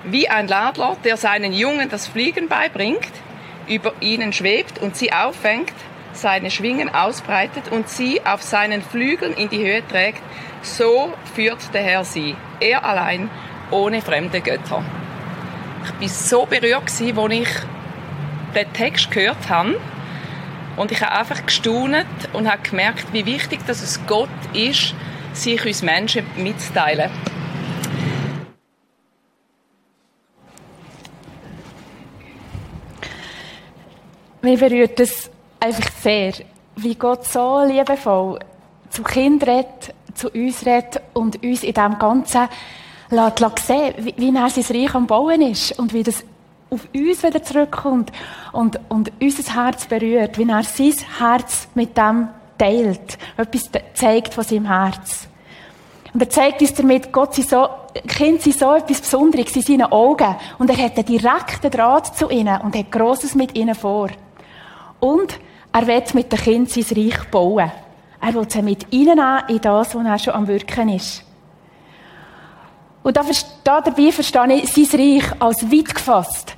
wie 0.06 0.30
ein 0.30 0.48
Ladler, 0.48 0.96
der 1.04 1.18
seinen 1.18 1.52
Jungen 1.52 1.90
das 1.90 2.08
Fliegen 2.08 2.48
beibringt, 2.48 3.12
über 3.68 3.94
ihnen 4.00 4.32
schwebt 4.32 4.80
und 4.80 4.96
sie 4.96 5.12
auffängt, 5.12 5.74
seine 6.16 6.52
Schwingen 6.52 6.94
ausbreitet 6.94 7.72
und 7.72 7.90
sie 7.90 8.26
auf 8.26 8.42
seinen 8.42 8.82
Flügeln 8.82 9.34
in 9.34 9.50
die 9.50 9.64
Höhe 9.64 9.88
trägt, 9.88 10.22
so 10.62 11.14
führt 11.34 11.74
der 11.74 11.84
Herr 11.84 12.04
sie, 12.04 12.36
er 12.60 12.84
allein, 12.86 13.30
ohne 13.72 14.02
fremde 14.02 14.42
Götter. 14.42 14.84
Ich 16.00 16.10
war 16.10 16.16
so 16.16 16.46
berührt, 16.46 16.84
als 16.84 17.02
ich 17.02 17.14
den 18.56 18.74
Text 18.74 19.12
gehört 19.12 19.50
habe. 19.50 19.80
Und 20.78 20.92
ich 20.92 21.02
habe 21.02 21.18
einfach 21.18 21.46
gestaunt 21.46 22.06
und 22.34 22.52
habe 22.52 22.62
gemerkt, 22.64 23.14
wie 23.14 23.26
wichtig 23.26 23.60
dass 23.66 23.82
es 23.82 24.06
Gott 24.08 24.30
ist, 24.54 24.94
sich 25.34 25.66
uns 25.66 25.82
Menschen 25.82 26.26
mitzuteilen. 26.38 27.12
Mir 34.42 34.58
berührt 34.58 35.00
es 35.00 35.32
einfach 35.60 35.90
sehr, 36.02 36.34
wie 36.76 36.96
Gott 36.96 37.26
so 37.26 37.64
liebevoll 37.66 38.40
zu 38.90 39.04
Kindern 39.04 39.50
redet, 39.50 39.94
zu 40.14 40.30
uns 40.30 40.66
redet 40.66 41.02
und 41.14 41.44
uns 41.44 41.64
in 41.64 41.74
dem 41.74 41.98
Ganzen 42.00 42.48
lässt, 43.10 43.40
lässt 43.40 43.68
sehen, 43.68 43.94
wie, 43.98 44.14
wie 44.18 44.36
er 44.36 44.50
sein 44.50 44.78
Reich 44.78 44.96
am 44.96 45.08
Bauen 45.08 45.42
ist 45.42 45.78
und 45.78 45.94
wie 45.94 46.04
das 46.04 46.24
auf 46.70 46.88
uns 46.94 47.24
wieder 47.24 47.44
zurückkommt 47.44 48.12
und, 48.52 48.80
und 48.90 49.12
unser 49.22 49.54
Herz 49.54 49.86
berührt, 49.86 50.38
wie 50.38 50.50
er 50.50 50.64
sein 50.64 50.94
Herz 51.20 51.68
mit 51.76 51.98
dem 51.98 52.30
teilt, 52.58 53.18
etwas 53.38 53.70
zeigt 53.94 54.34
von 54.34 54.44
seinem 54.44 54.66
Herz. 54.66 55.28
Und 56.14 56.22
er 56.22 56.30
zeigt 56.30 56.62
uns 56.62 56.74
damit, 56.74 57.12
Gott 57.12 57.36
sei 57.36 57.42
so, 57.42 57.68
Kind 58.08 58.42
sind 58.42 58.58
so 58.58 58.74
etwas 58.74 59.02
Besonderes 59.02 59.54
in 59.56 59.62
seinen 59.62 59.92
Augen. 59.92 60.36
Und 60.58 60.70
er 60.70 60.78
hat 60.78 60.96
einen 60.96 61.06
direkten 61.06 61.70
Draht 61.70 62.16
zu 62.16 62.30
ihnen 62.30 62.62
und 62.62 62.76
hat 62.76 62.90
Grosses 62.90 63.36
mit 63.36 63.54
ihnen 63.56 63.76
vor. 63.76 64.10
Und 65.02 65.38
er 65.76 65.88
will 65.88 66.04
mit 66.14 66.32
den 66.32 66.40
Kindern 66.40 66.68
sein 66.68 66.98
Reich 66.98 67.30
bauen. 67.30 67.70
Er 68.22 68.34
will 68.34 68.50
sie 68.50 68.62
mit 68.62 68.94
ihnen 68.94 69.20
in 69.50 69.60
das, 69.60 69.94
was 69.94 70.06
er 70.06 70.20
schon 70.20 70.34
am 70.34 70.48
Wirken 70.48 70.88
ist. 70.88 71.22
Und 73.04 73.18
da, 73.18 73.82
dabei 73.82 74.12
verstehe 74.14 74.54
ich 74.54 74.72
sein 74.72 75.00
Reich 75.00 75.26
als 75.38 75.70
weit 75.70 75.94
gefasst. 75.94 76.56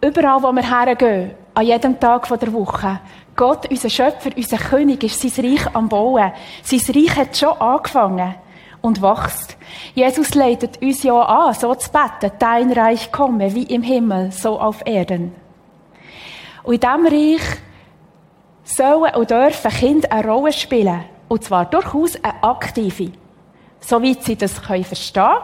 Überall, 0.00 0.42
wo 0.42 0.50
wir 0.50 0.62
hergehen, 0.62 1.32
an 1.52 1.66
jedem 1.66 2.00
Tag 2.00 2.26
der 2.26 2.52
Woche. 2.54 3.00
Gott, 3.36 3.70
unser 3.70 3.90
Schöpfer, 3.90 4.30
unser 4.34 4.56
König, 4.56 5.04
ist 5.04 5.20
sein 5.20 5.44
Reich 5.44 5.66
am 5.74 5.90
Bauen. 5.90 6.32
Sein 6.62 6.80
Reich 6.88 7.14
hat 7.14 7.36
schon 7.36 7.60
angefangen 7.60 8.34
und 8.80 9.02
wächst. 9.02 9.58
Jesus 9.94 10.34
leitet 10.34 10.80
uns 10.80 11.02
ja 11.02 11.20
an, 11.20 11.52
so 11.52 11.74
zu 11.74 11.90
beten, 11.90 12.34
dein 12.38 12.72
Reich 12.72 13.12
komme, 13.12 13.54
wie 13.54 13.64
im 13.64 13.82
Himmel, 13.82 14.32
so 14.32 14.58
auf 14.58 14.86
Erden. 14.86 15.34
Und 16.62 16.72
in 16.72 16.80
diesem 16.80 17.06
Reich 17.06 17.58
sollen 18.64 19.14
und 19.14 19.30
dürfen 19.30 19.70
Kinder 19.70 20.12
eine 20.12 20.28
Rolle 20.28 20.52
spielen. 20.52 21.04
Und 21.28 21.44
zwar 21.44 21.66
durchaus 21.66 22.16
eine 22.22 22.42
aktive. 22.42 23.12
Soweit 23.80 24.22
sie 24.22 24.36
das 24.36 24.62
können 24.62 24.84
verstehen, 24.84 25.38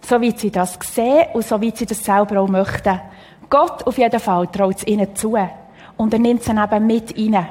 soweit 0.00 0.38
sie 0.38 0.50
das 0.50 0.78
sehen 0.82 1.26
und 1.34 1.44
soweit 1.44 1.76
sie 1.76 1.86
das 1.86 2.04
selber 2.04 2.40
auch 2.40 2.48
möchten. 2.48 3.00
Gott 3.48 3.86
auf 3.86 3.98
jeden 3.98 4.20
Fall 4.20 4.46
traut 4.48 4.76
es 4.78 4.86
ihnen 4.86 5.14
zu. 5.14 5.36
Und 5.96 6.12
er 6.12 6.18
nimmt 6.18 6.42
sie 6.42 6.50
eben 6.50 6.86
mit 6.86 7.16
rein. 7.16 7.46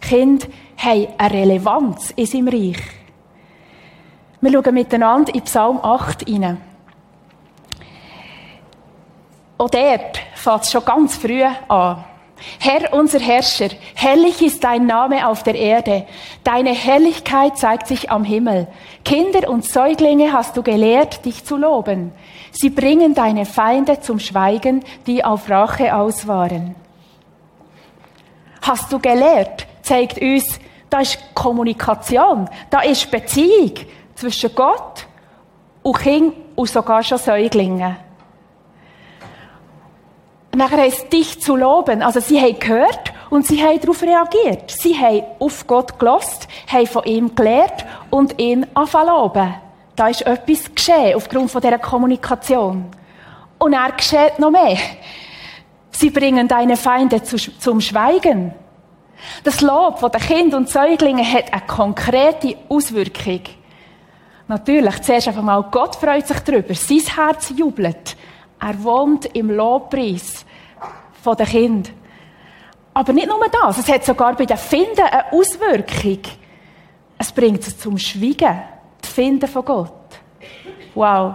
Kinder 0.00 0.46
haben 0.76 1.08
eine 1.18 1.34
Relevanz 1.34 2.10
in 2.16 2.26
seinem 2.26 2.48
Reich. 2.48 2.80
Wir 4.40 4.52
schauen 4.52 4.74
miteinander 4.74 5.34
in 5.34 5.42
Psalm 5.42 5.78
8 5.82 6.26
rein. 6.28 6.58
Auch 9.58 9.68
dort 9.68 10.18
fängt 10.34 10.62
es 10.62 10.72
schon 10.72 10.84
ganz 10.84 11.16
früh 11.16 11.44
an. 11.68 12.04
Herr, 12.58 12.92
unser 12.92 13.18
Herrscher, 13.18 13.68
herrlich 13.94 14.42
ist 14.42 14.64
dein 14.64 14.86
Name 14.86 15.28
auf 15.28 15.42
der 15.42 15.54
Erde. 15.54 16.06
Deine 16.44 16.70
Herrlichkeit 16.70 17.58
zeigt 17.58 17.86
sich 17.86 18.10
am 18.10 18.24
Himmel. 18.24 18.66
Kinder 19.04 19.48
und 19.48 19.64
Säuglinge 19.64 20.32
hast 20.32 20.56
du 20.56 20.62
gelehrt, 20.62 21.24
dich 21.24 21.44
zu 21.44 21.56
loben. 21.56 22.12
Sie 22.52 22.70
bringen 22.70 23.14
deine 23.14 23.46
Feinde 23.46 24.00
zum 24.00 24.18
Schweigen, 24.18 24.84
die 25.06 25.24
auf 25.24 25.48
Rache 25.48 25.94
aus 25.94 26.26
waren. 26.26 26.74
Hast 28.62 28.92
du 28.92 28.98
gelehrt, 28.98 29.66
zeigt 29.82 30.20
uns, 30.20 30.58
da 30.90 31.00
ist 31.00 31.18
Kommunikation, 31.34 32.48
da 32.68 32.80
ist 32.80 33.10
Beziehung 33.10 33.74
zwischen 34.14 34.54
Gott 34.54 35.06
und 35.82 35.98
Kind 35.98 36.34
und 36.56 36.68
sogar 36.68 37.02
schon 37.02 37.18
Säuglingen. 37.18 37.96
Und 40.52 40.58
nachher 40.58 40.78
heisst 40.78 41.12
dich 41.12 41.40
zu 41.40 41.56
loben. 41.56 42.02
Also 42.02 42.20
sie 42.20 42.40
haben 42.40 42.58
gehört 42.58 43.12
und 43.30 43.46
sie 43.46 43.62
haben 43.62 43.80
darauf 43.80 44.02
reagiert. 44.02 44.70
Sie 44.70 44.98
haben 44.98 45.22
auf 45.38 45.66
Gott 45.66 45.98
gelost, 45.98 46.48
haben 46.66 46.86
von 46.86 47.04
ihm 47.04 47.34
gelehrt 47.34 47.84
und 48.10 48.38
ihn 48.40 48.66
anfangen. 48.74 49.54
Da 49.94 50.08
ist 50.08 50.22
etwas 50.22 50.74
geschehen 50.74 51.14
aufgrund 51.14 51.50
von 51.50 51.60
dieser 51.60 51.78
Kommunikation. 51.78 52.86
Und 53.58 53.72
er 53.72 53.92
geschieht 53.92 54.38
noch 54.38 54.50
mehr. 54.50 54.78
Sie 55.90 56.10
bringen 56.10 56.48
deine 56.48 56.76
Feinde 56.76 57.22
zum 57.22 57.80
Schweigen. 57.80 58.54
Das 59.44 59.60
Lob 59.60 59.98
von 59.98 60.10
den 60.10 60.20
Kindern 60.20 60.62
und 60.62 60.68
Säuglingen 60.70 61.30
hat 61.30 61.52
eine 61.52 61.62
konkrete 61.66 62.56
Auswirkung. 62.68 63.42
Natürlich, 64.48 65.02
zuerst 65.02 65.28
einfach 65.28 65.42
mal, 65.42 65.62
Gott 65.70 65.96
freut 65.96 66.26
sich 66.26 66.40
darüber. 66.40 66.74
Sein 66.74 67.02
Herz 67.14 67.52
jubelt. 67.54 68.16
Er 68.60 68.82
wohnt 68.84 69.26
im 69.34 69.50
Lobpreis 69.50 70.44
von 71.22 71.36
den 71.36 71.46
Kindern. 71.46 71.94
Aber 72.92 73.12
nicht 73.12 73.28
nur 73.28 73.40
das, 73.48 73.78
es 73.78 73.88
hat 73.88 74.04
sogar 74.04 74.34
bei 74.34 74.44
den 74.44 74.56
Finden 74.56 75.00
eine 75.00 75.32
Auswirkung. 75.32 76.20
Es 77.18 77.32
bringt 77.32 77.62
sie 77.62 77.76
zum 77.76 77.96
Schweigen, 77.96 78.60
die 79.02 79.08
Finden 79.08 79.48
von 79.48 79.64
Gott. 79.64 79.92
Wow. 80.94 81.34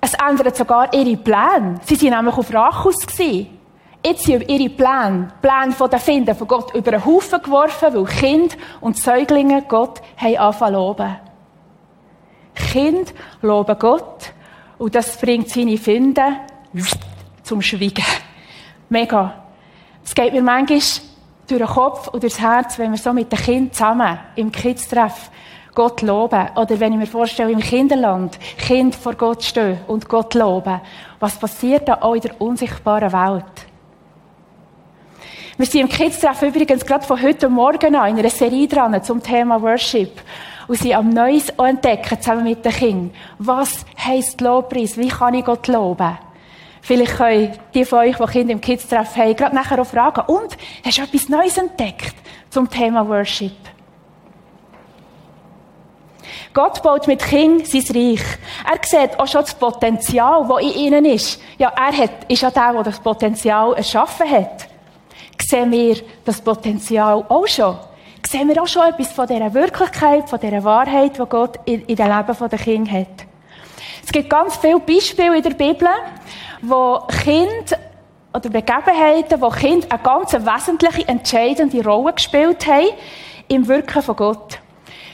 Es 0.00 0.14
ändert 0.14 0.56
sogar 0.56 0.92
ihre 0.94 1.16
Pläne. 1.16 1.80
Sie 1.84 2.00
waren 2.02 2.24
nämlich 2.24 2.38
auf 2.38 2.54
Rachus. 2.54 2.94
Jetzt 3.18 4.22
sind 4.24 4.48
ihre 4.48 4.70
Pläne, 4.70 5.28
Pläne 5.42 5.72
von 5.72 5.90
den 5.90 5.98
Finden 5.98 6.34
von 6.36 6.46
Gott 6.46 6.74
über 6.74 6.92
den 6.92 7.04
Haufen 7.04 7.42
geworfen, 7.42 7.92
weil 7.92 8.04
Kind 8.04 8.56
und 8.80 8.96
Säuglinge 8.96 9.62
Gott 9.62 10.00
haben 10.16 10.36
angefangen 10.36 10.74
loben. 10.74 11.16
Kind 12.54 13.12
loben 13.42 13.78
Gott 13.78 14.32
und 14.78 14.94
das 14.94 15.16
bringt 15.16 15.48
seine 15.48 15.78
Finden 15.78 16.36
zum 17.42 17.62
Schweigen. 17.62 18.04
Mega. 18.88 19.44
Es 20.04 20.14
geht 20.14 20.32
mir 20.32 20.42
manchmal 20.42 20.80
durch 21.48 21.60
den 21.60 21.66
Kopf 21.66 22.08
und 22.08 22.22
durchs 22.22 22.40
Herz, 22.40 22.78
wenn 22.78 22.90
wir 22.92 22.98
so 22.98 23.12
mit 23.12 23.30
den 23.32 23.38
Kindern 23.38 23.72
zusammen 23.72 24.18
im 24.36 24.52
Kids-Treff 24.52 25.30
Gott 25.74 26.02
loben. 26.02 26.48
Oder 26.56 26.80
wenn 26.80 26.92
ich 26.92 26.98
mir 26.98 27.06
vorstelle, 27.06 27.52
im 27.52 27.60
Kinderland 27.60 28.38
Kind 28.58 28.94
vor 28.94 29.14
Gott 29.14 29.42
stehen 29.44 29.78
und 29.86 30.08
Gott 30.08 30.34
loben. 30.34 30.80
Was 31.20 31.38
passiert 31.38 31.88
da 31.88 31.98
auch 32.00 32.14
in 32.14 32.22
der 32.22 32.40
unsichtbaren 32.40 33.12
Welt? 33.12 33.44
Wir 35.58 35.64
sind 35.64 35.80
im 35.80 35.88
Kids-Treff 35.88 36.42
übrigens 36.42 36.84
gerade 36.84 37.06
von 37.06 37.22
heute 37.22 37.48
Morgen 37.48 37.96
an 37.96 38.10
in 38.10 38.18
einer 38.18 38.28
Serie 38.28 38.68
dran 38.68 39.02
zum 39.02 39.22
Thema 39.22 39.62
Worship 39.62 40.20
und 40.68 40.78
sie 40.78 40.94
am 40.94 41.08
Neues 41.08 41.48
entdecken, 41.48 42.20
zusammen 42.20 42.44
mit 42.44 42.62
den 42.62 42.72
Kindern. 42.72 43.14
Was 43.38 43.86
heisst 43.98 44.42
Lobpreis? 44.42 44.98
Wie 44.98 45.08
kann 45.08 45.32
ich 45.32 45.46
Gott 45.46 45.66
loben? 45.68 46.18
Vielleicht 46.82 47.16
können 47.16 47.58
die 47.72 47.86
von 47.86 48.00
euch, 48.00 48.16
die 48.18 48.26
Kinder 48.26 48.52
im 48.52 48.60
Kids-Treff 48.60 49.16
haben, 49.16 49.34
gerade 49.34 49.54
nachher 49.54 49.80
auch 49.80 49.86
fragen, 49.86 50.24
und, 50.26 50.58
hast 50.84 50.98
du 50.98 51.02
etwas 51.02 51.30
Neues 51.30 51.56
entdeckt 51.56 52.14
zum 52.50 52.68
Thema 52.68 53.08
Worship? 53.08 53.56
Gott 56.52 56.82
baut 56.82 57.06
mit 57.06 57.22
Kindern 57.22 57.64
sein 57.64 57.96
Reich. 57.96 58.20
Er 58.70 58.78
sieht 58.82 59.18
auch 59.18 59.26
schon 59.26 59.40
das 59.40 59.54
Potenzial, 59.54 60.46
das 60.46 60.62
in 60.62 60.74
ihnen 60.74 61.04
ist. 61.06 61.40
Ja, 61.56 61.72
er 61.74 61.96
hat, 61.96 62.30
ist 62.30 62.42
ja 62.42 62.50
der, 62.50 62.74
der 62.74 62.82
das 62.82 63.00
Potenzial 63.00 63.72
erschaffen 63.72 64.30
hat. 64.30 64.75
Sehen 65.42 65.70
wir 65.70 65.96
das 66.24 66.40
Potenzial 66.40 67.24
auch 67.28 67.46
schon? 67.46 67.76
sehen 68.26 68.48
wir 68.48 68.60
auch 68.60 68.66
schon 68.66 68.88
etwas 68.88 69.12
von 69.12 69.26
dieser 69.26 69.54
Wirklichkeit, 69.54 70.28
von 70.28 70.40
dieser 70.40 70.64
Wahrheit, 70.64 71.18
die 71.18 71.22
Gott 71.28 71.58
in, 71.64 71.82
in 71.82 71.96
dem 71.96 72.06
Leben 72.06 72.48
der 72.50 72.58
Kinder 72.58 72.90
hat. 72.90 73.26
Es 74.04 74.12
gibt 74.12 74.30
ganz 74.30 74.56
viele 74.56 74.80
Beispiele 74.80 75.36
in 75.36 75.42
der 75.42 75.50
Bibel, 75.50 75.88
wo 76.62 77.00
Kinder 77.22 77.78
oder 78.34 78.50
Begebenheiten, 78.50 79.40
wo 79.40 79.48
Kinder 79.48 79.86
eine 79.90 80.02
ganz 80.02 80.32
wesentliche, 80.32 81.08
entscheidende 81.08 81.84
Rolle 81.84 82.12
gespielt 82.12 82.66
haben 82.66 82.88
im 83.48 83.66
Wirken 83.66 84.02
von 84.02 84.16
Gott. 84.16 84.58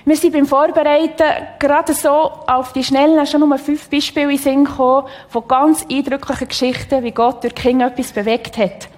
Wir 0.04 0.16
sind 0.16 0.32
beim 0.32 0.46
Vorbereiten 0.46 1.24
gerade 1.60 1.94
so 1.94 2.10
auf 2.10 2.72
die 2.72 2.82
Schnellen 2.82 3.24
schon 3.24 3.48
nur 3.48 3.56
fünf 3.58 3.88
Beispiele 3.88 4.32
in 4.32 4.38
Sinn 4.38 4.64
gekommen, 4.64 5.06
von 5.28 5.46
ganz 5.46 5.86
eindrücklichen 5.88 6.48
Geschichten, 6.48 7.04
wie 7.04 7.12
Gott 7.12 7.44
durch 7.44 7.54
Kinder 7.54 7.86
etwas 7.86 8.10
bewegt 8.10 8.58
hat. 8.58 8.88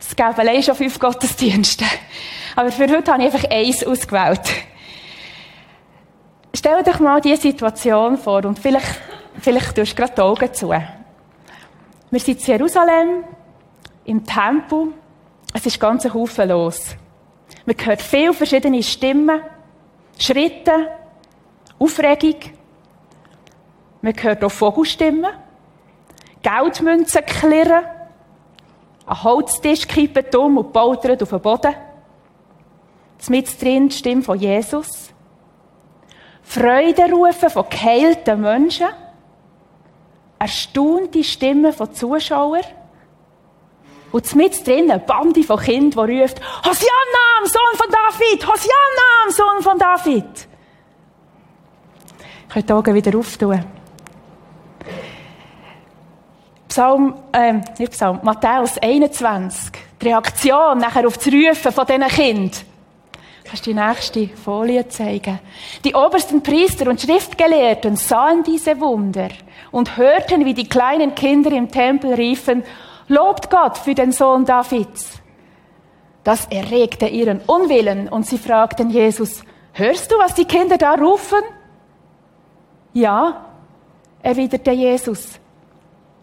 Es 0.00 0.16
gäbe 0.16 0.38
allein 0.38 0.62
schon 0.62 0.74
fünf 0.74 0.98
Gottesdienste. 0.98 1.84
Aber 2.56 2.72
für 2.72 2.88
heute 2.88 3.12
habe 3.12 3.22
ich 3.22 3.32
einfach 3.32 3.50
eins 3.50 3.84
ausgewählt. 3.84 4.40
Stell 6.54 6.82
dich 6.82 6.98
mal 6.98 7.20
diese 7.20 7.42
Situation 7.42 8.18
vor 8.18 8.44
und 8.44 8.58
vielleicht, 8.58 9.00
vielleicht 9.40 9.76
tust 9.76 9.92
du 9.92 9.96
gerade 9.96 10.14
die 10.16 10.20
Augen 10.20 10.52
zu. 10.52 10.70
Wir 10.70 12.20
sind 12.20 12.40
in 12.40 12.46
Jerusalem, 12.46 13.24
im 14.04 14.24
Tempel. 14.24 14.88
Es 15.54 15.66
ist 15.66 15.78
ganz 15.78 16.04
ein 16.04 16.14
Haufen 16.14 16.48
los. 16.48 16.96
Man 17.66 17.76
hört 17.84 18.02
viele 18.02 18.32
verschiedene 18.32 18.82
Stimmen, 18.82 19.42
Schritte, 20.18 20.88
Aufregung. 21.78 22.36
Man 24.02 24.14
hört 24.20 24.42
auch 24.42 24.50
Vogelstimmen, 24.50 25.30
Geldmünzen 26.42 27.24
klirren, 27.26 27.84
ein 29.10 29.24
Holztisch 29.24 29.88
kippt 29.88 30.34
um 30.36 30.58
und 30.58 30.72
poltert 30.72 31.20
auf 31.22 31.30
den 31.30 31.40
Boden. 31.40 31.74
Mit 33.28 33.60
drin 33.60 33.88
die 33.88 33.96
Stimme 33.96 34.22
von 34.22 34.38
Jesus. 34.38 35.10
Freuderufe 36.42 37.50
von 37.50 37.68
geheilten 37.68 38.40
Menschen. 38.40 38.86
Erstaunte 40.38 41.24
Stimmen 41.24 41.72
von 41.72 41.92
Zuschauern. 41.92 42.62
Und 44.12 44.34
mit 44.36 44.66
drin 44.66 44.90
eine 44.90 45.00
Bande 45.00 45.42
von 45.42 45.58
Kindern, 45.58 46.06
die 46.06 46.20
ruft, 46.20 46.40
Hosianna, 46.64 47.24
am 47.40 47.46
Sohn 47.46 47.76
von 47.76 47.86
David! 47.90 48.46
Hosianna, 48.46 49.06
am 49.24 49.30
Sohn 49.30 49.62
von 49.62 49.78
David! 49.78 50.48
Ich 52.48 52.54
kann 52.54 52.66
die 52.66 52.72
Augen 52.72 52.94
wieder 52.94 53.16
auftun. 53.16 53.64
Psalm, 56.70 57.14
ähm, 57.32 57.62
nicht 57.78 57.90
Psalm, 57.90 58.20
Matthäus 58.22 58.78
21. 58.78 59.72
Die 60.00 60.06
Reaktion 60.06 60.78
nachher 60.78 61.04
auf 61.04 61.18
das 61.18 61.26
Rufen 61.26 61.72
von 61.72 61.84
diesen 61.84 62.06
Kindern. 62.06 62.60
Kannst 63.42 63.66
du 63.66 63.70
die 63.70 63.80
nächste 63.80 64.28
Folie 64.28 64.86
zeigen? 64.86 65.40
Die 65.84 65.96
obersten 65.96 66.44
Priester 66.44 66.88
und 66.88 67.00
Schriftgelehrten 67.00 67.96
sahen 67.96 68.44
diese 68.44 68.80
Wunder 68.80 69.30
und 69.72 69.96
hörten, 69.96 70.44
wie 70.44 70.54
die 70.54 70.68
kleinen 70.68 71.16
Kinder 71.16 71.50
im 71.50 71.68
Tempel 71.68 72.14
riefen, 72.14 72.62
Lobt 73.08 73.50
Gott 73.50 73.76
für 73.76 73.96
den 73.96 74.12
Sohn 74.12 74.44
Davids. 74.44 75.20
Das 76.22 76.46
erregte 76.46 77.08
ihren 77.08 77.40
Unwillen 77.40 78.08
und 78.08 78.24
sie 78.24 78.38
fragten 78.38 78.90
Jesus, 78.90 79.42
hörst 79.72 80.12
du, 80.12 80.18
was 80.18 80.34
die 80.34 80.44
Kinder 80.44 80.78
da 80.78 80.94
rufen? 80.94 81.42
Ja, 82.92 83.46
erwiderte 84.22 84.70
Jesus. 84.70 85.40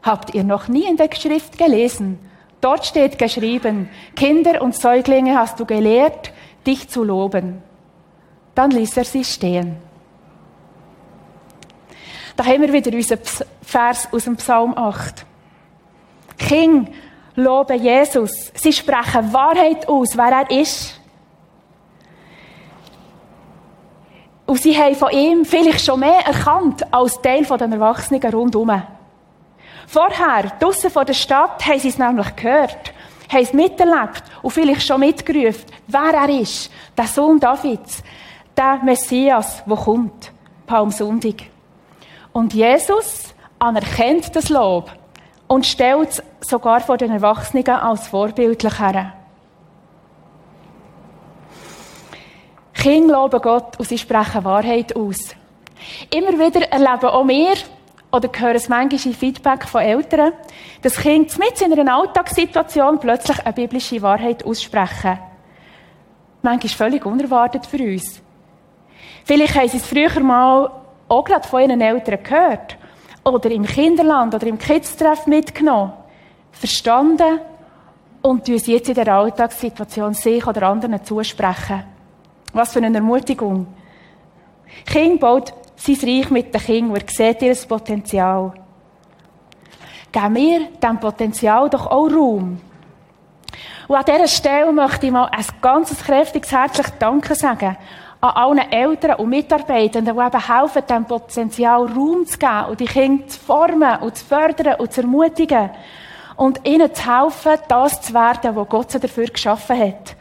Habt 0.07 0.33
ihr 0.33 0.45
noch 0.45 0.69
nie 0.69 0.85
in 0.85 0.95
der 0.95 1.09
Schrift 1.13 1.57
gelesen? 1.57 2.17
Dort 2.61 2.85
steht 2.85 3.19
geschrieben, 3.19 3.89
Kinder 4.15 4.61
und 4.61 4.73
Säuglinge 4.73 5.37
hast 5.37 5.59
du 5.59 5.65
gelehrt, 5.65 6.31
dich 6.65 6.87
zu 6.87 7.03
loben. 7.03 7.61
Dann 8.55 8.71
ließ 8.71 8.95
er 8.95 9.03
sie 9.03 9.25
stehen. 9.25 9.75
Da 12.37 12.45
haben 12.45 12.61
wir 12.61 12.71
wieder 12.71 12.95
unseren 12.95 13.19
Vers 13.61 14.07
aus 14.13 14.23
dem 14.23 14.37
Psalm 14.37 14.77
8. 14.77 15.25
King 16.37 16.87
loben 17.35 17.83
Jesus. 17.83 18.53
Sie 18.55 18.71
sprechen 18.71 19.33
Wahrheit 19.33 19.89
aus, 19.89 20.15
wer 20.15 20.47
er 20.47 20.51
ist. 20.61 21.01
Und 24.45 24.61
sie 24.61 24.77
haben 24.77 24.95
von 24.95 25.11
ihm 25.11 25.43
vielleicht 25.43 25.83
schon 25.83 25.99
mehr 25.99 26.25
erkannt 26.25 26.93
als 26.93 27.21
Teil 27.21 27.43
der 27.43 27.59
Erwachsenen 27.59 28.33
rundherum. 28.33 28.83
Vorher, 29.87 30.51
draussen 30.59 30.91
vor 30.91 31.05
der 31.05 31.13
Stadt, 31.13 31.65
haben 31.65 31.79
sie 31.79 31.87
es 31.87 31.97
nämlich 31.97 32.35
gehört, 32.35 32.93
haben 33.31 33.41
es 33.41 33.53
miterlebt 33.53 34.21
und 34.41 34.51
vielleicht 34.51 34.85
schon 34.85 34.99
mitgerufen, 34.99 35.63
wer 35.87 36.13
er 36.13 36.29
ist, 36.29 36.69
der 36.97 37.07
Sohn 37.07 37.39
Davids, 37.39 38.03
der 38.55 38.81
Messias, 38.83 39.63
der 39.65 39.77
kommt, 39.77 40.31
Palmsonntag. 40.65 41.43
Und 42.33 42.53
Jesus 42.53 43.33
anerkennt 43.59 44.35
das 44.35 44.49
Lob 44.49 44.91
und 45.47 45.65
stellt 45.65 46.09
es 46.09 46.23
sogar 46.41 46.81
vor 46.81 46.97
den 46.97 47.11
Erwachsenen 47.11 47.69
als 47.69 48.09
vorbildlich 48.09 48.79
her. 48.79 49.13
Kinder 52.73 53.21
loben 53.21 53.41
Gott 53.41 53.79
und 53.79 53.87
sie 53.87 53.97
sprechen 53.97 54.43
Wahrheit 54.43 54.95
aus. 54.97 55.33
Immer 56.13 56.33
wieder 56.33 56.69
erleben 56.71 57.05
auch 57.05 57.27
wir, 57.27 57.55
oder 58.17 58.29
hören 58.35 58.55
es 58.55 58.67
manchmal 58.67 59.05
in 59.05 59.13
Feedback 59.13 59.65
von 59.65 59.81
Eltern, 59.81 60.33
dass 60.81 60.97
Kinder 60.97 61.33
mit 61.37 61.61
in 61.61 61.79
einer 61.79 61.95
Alltagssituation 61.95 62.99
plötzlich 62.99 63.39
eine 63.45 63.53
biblische 63.53 64.01
Wahrheit 64.01 64.43
aussprechen. 64.43 65.19
Manchmal 66.41 66.69
völlig 66.69 67.05
unerwartet 67.05 67.65
für 67.67 67.77
uns. 67.77 68.21
Vielleicht 69.23 69.55
haben 69.55 69.69
sie 69.69 69.77
es 69.77 69.85
früher 69.85 70.19
mal 70.19 70.71
auch 71.07 71.23
gerade 71.23 71.47
von 71.47 71.61
ihren 71.61 71.79
Eltern 71.79 72.23
gehört. 72.23 72.77
Oder 73.23 73.51
im 73.51 73.65
Kinderland 73.65 74.33
oder 74.33 74.47
im 74.47 74.57
Kids-Treff 74.57 75.27
mitgenommen. 75.27 75.93
Verstanden 76.51 77.39
und 78.21 78.45
tun 78.45 78.57
sie 78.57 78.73
jetzt 78.73 78.89
in 78.89 78.95
der 78.95 79.13
Alltagssituation 79.13 80.13
sich 80.13 80.45
oder 80.47 80.63
anderen 80.63 81.03
zusprechen. 81.03 81.83
Was 82.53 82.73
für 82.73 82.79
eine 82.79 82.95
Ermutigung. 82.97 83.67
Kind 84.85 85.19
baut 85.19 85.53
sein 85.77 85.95
Reich 86.03 86.29
mit 86.29 86.53
den 86.53 86.61
Kindern 86.61 86.95
er 86.95 87.07
sieht 87.07 87.41
ihr 87.41 87.55
Potenzial. 87.67 88.53
Geben 90.11 90.35
wir 90.35 90.59
diesem 90.81 90.99
Potenzial 90.99 91.69
doch 91.69 91.87
auch 91.87 92.11
Raum. 92.11 92.59
Und 93.87 93.95
an 93.95 94.03
dieser 94.05 94.27
Stelle 94.27 94.71
möchte 94.73 95.05
ich 95.05 95.11
mal 95.11 95.29
ein 95.31 95.45
ganz 95.61 95.97
kräftiges, 96.03 96.51
herzliches 96.51 96.93
Danke 96.99 97.35
sagen 97.35 97.77
an 98.19 98.29
allen 98.31 98.71
Eltern 98.71 99.15
und 99.15 99.29
Mitarbeitenden, 99.29 100.15
die 100.15 100.21
eben 100.21 100.47
helfen, 100.47 100.83
diesem 100.89 101.05
Potenzial 101.05 101.85
Raum 101.85 102.25
zu 102.25 102.39
geben 102.39 102.65
und 102.69 102.79
die 102.79 102.85
Kinder 102.85 103.27
zu 103.27 103.39
formen 103.39 103.99
und 104.01 104.17
zu 104.17 104.25
fördern 104.25 104.75
und 104.79 104.91
zu 104.91 105.01
ermutigen 105.01 105.69
und 106.35 106.67
ihnen 106.67 106.93
zu 106.93 107.05
helfen, 107.05 107.61
das 107.67 108.01
zu 108.01 108.13
werden, 108.13 108.55
was 108.55 108.69
Gott 108.69 108.91
sie 108.91 108.99
dafür 108.99 109.27
geschaffen 109.27 109.79
hat. 109.79 110.16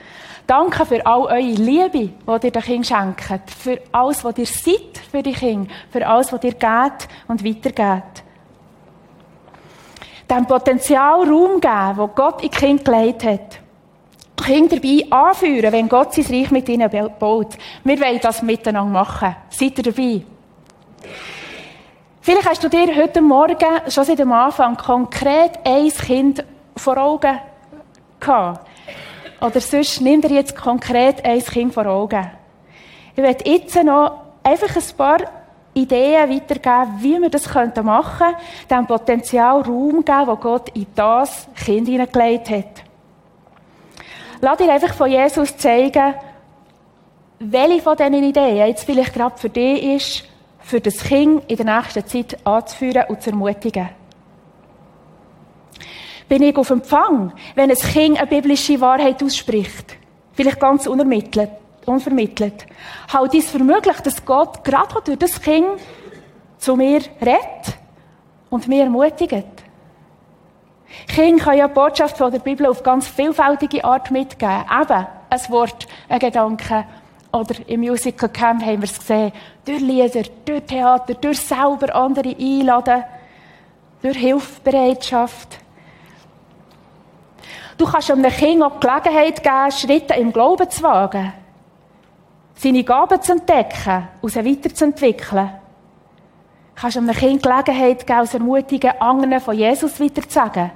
Danke 0.47 0.87
für 0.87 1.05
all 1.05 1.23
eure 1.23 1.41
Liebe, 1.41 1.91
die 1.91 2.13
ihr 2.29 2.39
den 2.39 2.63
Kindern 2.63 2.85
schenkt. 3.17 3.51
Für 3.51 3.81
alles, 3.91 4.25
was 4.25 4.39
ihr 4.39 4.47
seid 4.47 4.99
für 5.11 5.23
die 5.23 5.33
Kinder. 5.33 5.71
Für 5.91 6.07
alles, 6.07 6.33
was 6.33 6.45
ihr 6.45 6.53
geht 6.53 7.09
und 7.27 7.45
weitergeht. 7.45 8.23
Dem 10.31 10.47
Potenzial 10.47 11.29
Raum 11.29 11.61
geben, 11.61 11.97
wo 11.97 12.09
Gott 12.09 12.43
in 12.43 12.51
die 12.51 12.57
Kinder 12.57 12.85
gelegt 12.85 13.25
hat. 13.25 13.61
Kinder 14.47 14.77
dabei 14.77 15.05
anführen, 15.11 15.73
wenn 15.73 15.89
Gott 15.89 16.15
sein 16.15 16.27
Reich 16.27 16.51
mit 16.53 16.69
ihnen 16.69 16.89
baut. 17.19 17.57
Wir 17.83 18.01
wollen 18.01 18.21
das 18.21 18.43
miteinander 18.43 18.93
machen. 18.93 19.35
Seid 19.51 19.79
ihr 19.79 19.85
dabei? 19.85 20.23
Vielleicht 22.21 22.49
hast 22.49 22.63
du 22.63 22.69
dir 22.69 22.95
heute 22.95 23.21
Morgen 23.21 23.57
schon 23.89 24.05
seit 24.05 24.21
dem 24.21 24.31
Anfang 24.31 24.77
konkret 24.77 25.59
ein 25.65 25.89
Kind 25.89 26.45
vor 26.77 26.97
Augen 26.97 27.41
gehabt. 28.21 28.66
Oder 29.41 29.61
sonst 29.61 30.01
nimm 30.01 30.21
dir 30.21 30.31
jetzt 30.31 30.57
konkret 30.57 31.25
ein 31.25 31.43
Kind 31.45 31.75
vor 31.75 31.87
Augen. 31.87 32.31
Ich 33.15 33.23
werde 33.23 33.51
jetzt 33.51 33.75
noch 33.83 34.23
einfach 34.43 34.75
ein 34.75 34.97
paar 34.97 35.19
Ideen 35.75 36.31
weitergeben, 36.31 36.99
wie 37.01 37.21
wir 37.21 37.29
das 37.29 37.53
machen 37.85 38.27
könnten, 38.27 38.69
dem 38.71 38.87
Potenzial 38.87 39.61
Raum 39.61 40.05
geben, 40.05 40.27
wo 40.27 40.37
Gott 40.37 40.71
in 40.71 40.87
das 40.95 41.47
Kind 41.55 41.89
hineingelegt 41.89 42.49
hat. 42.49 42.83
Lass 44.41 44.59
dir 44.59 44.73
einfach 44.73 44.95
von 44.95 45.11
Jesus 45.11 45.57
zeigen, 45.57 46.15
welche 47.39 47.83
von 47.83 47.97
diesen 47.97 48.25
Ideen 48.25 48.57
jetzt 48.57 48.85
vielleicht 48.85 49.13
gerade 49.13 49.37
für 49.37 49.51
dich 49.51 49.83
ist, 49.83 50.25
für 50.61 50.81
das 50.81 50.99
Kind 50.99 51.51
in 51.51 51.57
der 51.57 51.77
nächsten 51.77 52.07
Zeit 52.07 52.39
anzuführen 52.47 53.05
und 53.09 53.23
zu 53.23 53.31
ermutigen. 53.31 53.89
Bin 56.29 56.43
ich 56.43 56.57
auf 56.57 56.71
Empfang, 56.71 57.33
wenn 57.55 57.71
ein 57.71 57.77
Kind 57.77 58.19
eine 58.19 58.27
biblische 58.27 58.81
Wahrheit 58.81 59.23
ausspricht? 59.23 59.97
Vielleicht 60.33 60.61
ganz 60.61 60.87
unermittelt, 60.87 61.51
unvermittelt. 61.87 62.67
Halte 63.13 63.37
ich 63.37 63.45
es 63.45 63.51
für 63.51 63.61
möglich, 63.61 63.97
dass 64.01 64.25
Gott 64.25 64.65
gerade 64.65 65.01
durch 65.05 65.19
das 65.19 65.41
Kind 65.41 65.67
zu 66.59 66.75
mir 66.75 67.01
redet 67.21 67.79
und 68.51 68.67
mir 68.67 68.85
ermutigt? 68.85 69.47
Kind 71.09 71.41
kann 71.41 71.57
ja 71.57 71.69
die 71.69 71.75
Botschaft 71.75 72.17
von 72.17 72.31
der 72.31 72.39
Bibel 72.39 72.67
auf 72.67 72.83
ganz 72.83 73.07
vielfältige 73.07 73.85
Art 73.85 74.11
mitgeben. 74.11 74.65
Eben 74.81 75.07
ein 75.31 75.41
Wort, 75.49 75.87
ein 76.09 76.19
Gedanke. 76.19 76.85
Oder 77.33 77.55
im 77.67 77.81
Musical 77.81 78.29
Camp 78.29 78.65
haben 78.65 78.81
wir 78.81 78.89
es 78.89 78.99
gesehen. 78.99 79.33
Durch 79.65 79.81
Lieder, 79.81 80.23
durch 80.45 80.63
Theater, 80.63 81.15
durch 81.15 81.39
selber 81.39 81.95
andere 81.95 82.35
einladen. 82.37 83.05
Durch 84.03 84.17
Hilfsbereitschaft. 84.17 85.59
Du 87.77 87.85
kannst 87.85 88.11
einem 88.11 88.31
Kind 88.31 88.63
auch 88.63 88.81
die 88.81 88.87
Gelegenheit 88.87 89.43
geben, 89.43 89.73
Schritte 89.73 90.15
im 90.15 90.33
Glauben 90.33 90.69
zu 90.71 90.83
wagen. 90.83 91.33
Seine 92.55 92.85
Gaben 92.85 93.21
zu 93.21 93.33
entdecken 93.33 94.09
und 94.23 94.31
sie 94.31 94.45
weiterzuentwickeln. 94.45 95.51
Du 96.75 96.81
kannst 96.81 96.97
einem 96.97 97.15
Kind 97.15 97.43
Gelegenheit 97.43 98.07
geben, 98.07 98.19
als 98.19 98.35
Ermutigen 98.35 99.01
anderen 99.01 99.41
von 99.41 99.57
Jesus 99.57 100.01
weiterzusagen. 100.01 100.71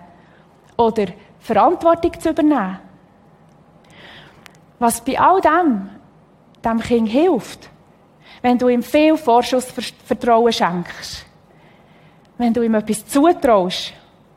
Oder 0.76 1.06
Verantwortung 1.38 2.18
zu 2.20 2.30
übernehmen. 2.30 2.78
Was 4.78 5.00
bei 5.00 5.18
all 5.18 5.40
dem 5.40 5.88
dem 6.62 6.80
Kind 6.80 7.08
hilft, 7.08 7.70
Wenn 8.42 8.58
du 8.58 8.68
ihm 8.68 8.82
viel 8.82 9.16
Vorschussvertrauen 9.16 10.52
schenkst. 10.52 11.26
Wenn 12.38 12.54
du 12.54 12.62
ihm 12.62 12.74
etwas 12.74 13.06
zutraust. 13.06 13.92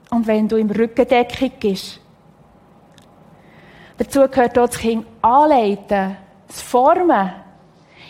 Und 0.09 0.27
wenn 0.27 0.47
du 0.47 0.57
ihm 0.57 0.69
Rückendeckung 0.69 1.51
gibst. 1.59 1.99
Dazu 3.97 4.27
gehört 4.27 4.57
auch 4.57 4.67
das 4.67 4.77
Kind 4.77 5.05
anleiten, 5.21 6.17
das 6.47 6.61
Formen, 6.61 7.31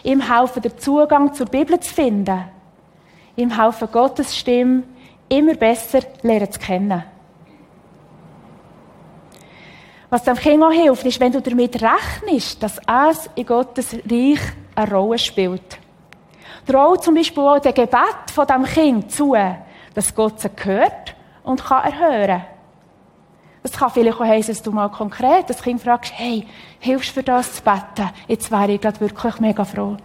ihm 0.04 0.22
helfen, 0.22 0.62
den 0.62 0.78
Zugang 0.78 1.34
zur 1.34 1.48
Bibel 1.48 1.80
zu 1.80 1.94
finden, 1.94 2.46
ihm 3.36 3.60
helfen, 3.60 3.88
Gottes 3.92 4.36
Stimme 4.36 4.84
immer 5.30 5.56
besser 5.56 6.00
lernen 6.22 6.52
zu 6.52 6.60
kennen. 6.60 7.04
Was 10.10 10.24
dem 10.24 10.36
Kind 10.36 10.64
auch 10.64 10.72
hilft, 10.72 11.06
ist, 11.06 11.20
wenn 11.20 11.32
du 11.32 11.42
damit 11.42 11.82
rechnest, 11.82 12.62
dass 12.62 12.78
es 12.78 13.30
in 13.34 13.46
Gottes 13.46 13.96
Reich 14.10 14.40
eine 14.76 14.92
Rolle 14.92 15.18
spielt. 15.18 15.80
Trau 16.68 16.96
zum 16.98 17.16
Beispiel 17.16 17.44
auch 17.44 17.60
dem 17.60 17.74
Gebet 17.74 18.32
von 18.32 18.46
dem 18.46 18.64
Kind 18.64 19.12
zu, 19.12 19.36
dass 19.96 20.14
Gott 20.14 20.40
sie 20.40 20.50
hört 20.64 21.16
und 21.44 21.64
kann 21.64 21.84
erhören. 21.84 22.44
Das 23.64 23.72
kann 23.72 23.90
vielleicht 23.90 24.20
auch 24.20 24.26
heißen, 24.26 24.54
dass 24.54 24.62
du 24.62 24.72
mal 24.72 24.90
konkret 24.90 25.50
das 25.50 25.64
Kind 25.64 25.82
fragst, 25.82 26.12
hey, 26.16 26.46
hilfst 26.80 27.10
du 27.10 27.14
für 27.14 27.24
das 27.24 27.56
zu 27.56 27.64
beten? 27.64 28.10
Jetzt 28.28 28.52
wäre 28.52 28.74
ich 28.74 28.84
wirklich 28.84 29.40
mega 29.40 29.64
froh. 29.64 29.96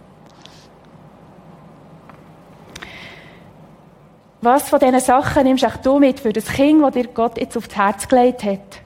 Was 4.41 4.69
von 4.69 4.79
diesen 4.79 5.01
Sachen 5.01 5.43
nimmst 5.43 5.65
auch 5.65 5.75
du 5.75 5.99
mit 5.99 6.21
für 6.21 6.31
das 6.31 6.45
Kind, 6.45 6.81
das 6.81 6.93
dir 6.93 7.07
Gott 7.07 7.37
jetzt 7.37 7.57
aufs 7.57 7.75
Herz 7.75 8.07
gelegt 8.07 8.45
hat? 8.45 8.81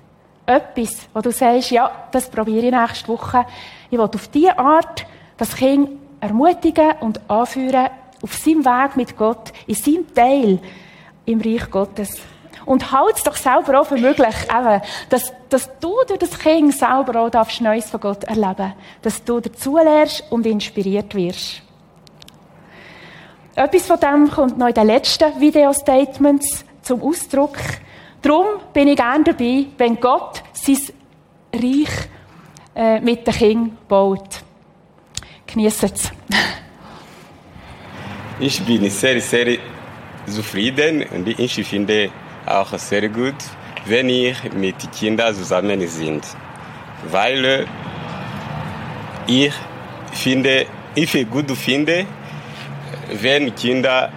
Etwas, 0.48 1.08
wo 1.14 1.22
du 1.22 1.32
sagst, 1.32 1.70
ja, 1.70 1.92
das 2.12 2.28
probiere 2.28 2.66
ich 2.66 2.72
nächste 2.72 3.08
Woche. 3.08 3.46
Ich 3.92 3.98
will 3.98 4.02
auf 4.02 4.28
diese 4.30 4.58
Art 4.58 5.06
das 5.38 5.56
Kind 5.56 5.92
ermutigen 6.20 6.94
und 7.02 7.22
anführen 7.30 7.90
auf 8.24 8.34
seinem 8.34 8.66
Weg 8.66 8.98
mit 8.98 9.16
Gott, 9.16 9.54
in 9.68 9.76
seinem 9.76 10.14
Teil 10.14 10.60
im 11.26 11.40
Reich 11.40 11.70
Gottes. 11.70 12.20
Und 12.66 12.92
halt 12.92 13.18
es 13.18 13.24
doch 13.24 13.36
selber 13.36 13.82
auch 13.82 13.86
für 13.86 13.98
möglich, 13.98 14.36
eben, 14.50 14.82
dass, 15.10 15.34
dass 15.50 15.70
du 15.80 15.94
durch 16.08 16.20
das 16.20 16.40
Kind 16.40 16.74
selber 16.74 17.22
auch 17.22 17.30
darfst 17.30 17.62
Neues 17.62 17.90
von 17.90 18.00
Gott 18.00 18.24
erleben 18.24 18.74
Dass 19.02 19.24
du 19.24 19.40
dazulernst 19.40 20.24
und 20.30 20.46
inspiriert 20.46 21.14
wirst. 21.16 21.62
Etwas 23.56 23.86
von 23.86 24.00
dem 24.00 24.32
kommt 24.32 24.58
noch 24.58 24.68
in 24.68 24.74
den 24.74 24.88
letzten 24.88 25.40
Video-Statements 25.40 26.66
zum 26.82 27.04
Ausdruck. 27.04 27.58
Darum 28.22 28.46
bin 28.74 28.88
ich 28.88 28.96
gerne 28.96 29.24
dabei, 29.24 29.66
wenn 29.78 30.00
Gott 30.00 30.42
sein 30.54 30.78
Reich 31.54 32.10
äh, 32.76 33.00
mit 33.00 33.28
den 33.28 33.34
Kindern 33.34 33.78
baut. 33.88 34.42
Genießt 35.46 35.84
es. 35.84 36.12
Ich 38.40 38.62
bin 38.64 38.90
sehr, 38.90 39.22
sehr 39.22 39.58
zufrieden 40.26 41.06
und 41.14 41.28
ich 41.28 41.54
finde 41.68 42.10
auch 42.54 42.78
sehr 42.78 43.10
gut, 43.10 43.36
wenn 43.86 44.10
ich 44.10 44.38
mit 44.54 44.76
Kindern 44.92 45.36
zusammen 45.36 45.88
sind. 45.88 46.26
Weil 47.12 47.66
ich 49.28 49.54
finde, 50.12 50.66
ich 50.96 51.30
gut 51.30 51.52
finde, 51.52 52.06
wenn 53.22 53.54
Kinder 53.56 54.12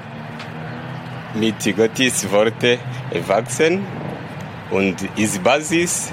mit 1.34 1.76
Gottes 1.76 2.30
Worte 2.30 2.78
erwachsen 3.10 3.84
und 4.70 4.96
ist 5.16 5.42
Basis 5.42 6.12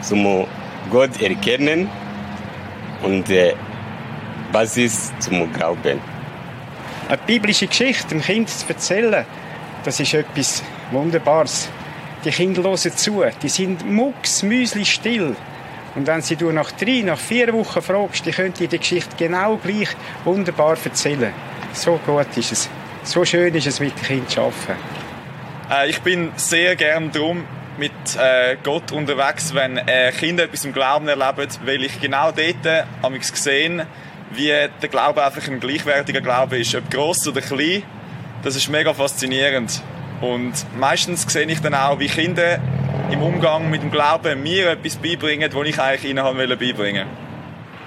zum 0.00 0.46
Gott 0.90 1.20
erkennen 1.20 1.88
und 3.02 3.26
Basis 4.52 5.12
zum 5.18 5.52
Glauben. 5.52 6.00
Eine 7.08 7.18
biblische 7.26 7.66
Geschichte 7.66 8.08
dem 8.08 8.20
Kind 8.20 8.48
zu 8.48 8.68
erzählen, 8.68 9.24
das 9.84 10.00
ist 10.00 10.14
etwas 10.14 10.62
Wunderbares. 10.92 11.68
Die 12.24 12.30
Kinder 12.30 12.62
hören 12.62 12.76
zu, 12.76 13.24
die 13.42 13.48
sind 13.48 13.88
mucks, 13.90 14.42
müsli 14.42 14.84
still. 14.84 15.34
Und 15.94 16.06
wenn 16.06 16.22
sie 16.22 16.36
du 16.36 16.50
nach 16.52 16.72
drei, 16.72 17.02
nach 17.04 17.18
vier 17.18 17.52
Wochen 17.52 17.82
fragst, 17.82 18.24
die 18.24 18.30
können 18.30 18.54
dir 18.54 18.68
die 18.68 18.78
Geschichte 18.78 19.16
genau 19.16 19.56
gleich 19.56 19.88
wunderbar 20.24 20.76
erzählen. 20.82 21.32
So 21.72 21.98
gut 22.06 22.36
ist 22.36 22.52
es. 22.52 22.70
So 23.02 23.24
schön 23.24 23.54
ist 23.54 23.66
es, 23.66 23.80
mit 23.80 24.00
Kindern 24.02 24.28
zu 24.28 24.40
arbeiten. 24.40 24.76
Äh, 25.70 25.90
ich 25.90 26.00
bin 26.00 26.30
sehr 26.36 26.76
gern 26.76 27.10
drum 27.10 27.44
mit 27.78 27.92
äh, 28.18 28.56
Gott 28.62 28.92
unterwegs, 28.92 29.54
wenn 29.54 29.76
äh, 29.76 30.12
Kinder 30.12 30.44
etwas 30.44 30.64
im 30.64 30.72
Glauben 30.72 31.08
erleben, 31.08 31.48
weil 31.64 31.82
ich 31.84 32.00
genau 32.00 32.30
dort 32.30 32.66
äh, 32.66 33.18
gesehen 33.18 33.82
wie 34.34 34.48
der 34.48 34.88
Glaube 34.88 35.22
einfach 35.22 35.46
ein 35.46 35.60
gleichwertiger 35.60 36.20
Glaube 36.20 36.58
ist, 36.58 36.74
ob 36.74 36.90
gross 36.90 37.26
oder 37.28 37.40
klein. 37.40 37.82
Das 38.42 38.56
ist 38.56 38.68
mega 38.68 38.94
faszinierend. 38.94 39.82
Und 40.22 40.52
meistens 40.78 41.22
sehe 41.22 41.46
ich 41.46 41.60
dann 41.60 41.74
auch, 41.74 41.98
wie 41.98 42.06
Kinder 42.06 42.60
im 43.10 43.22
Umgang 43.22 43.68
mit 43.68 43.82
dem 43.82 43.90
Glauben 43.90 44.40
mir 44.40 44.70
etwas 44.70 44.96
beibringen, 44.96 45.50
was 45.52 45.66
ich 45.66 45.78
eigentlich 45.80 46.10
ihnen 46.12 46.22
haben 46.22 46.38
beibringen 46.38 47.08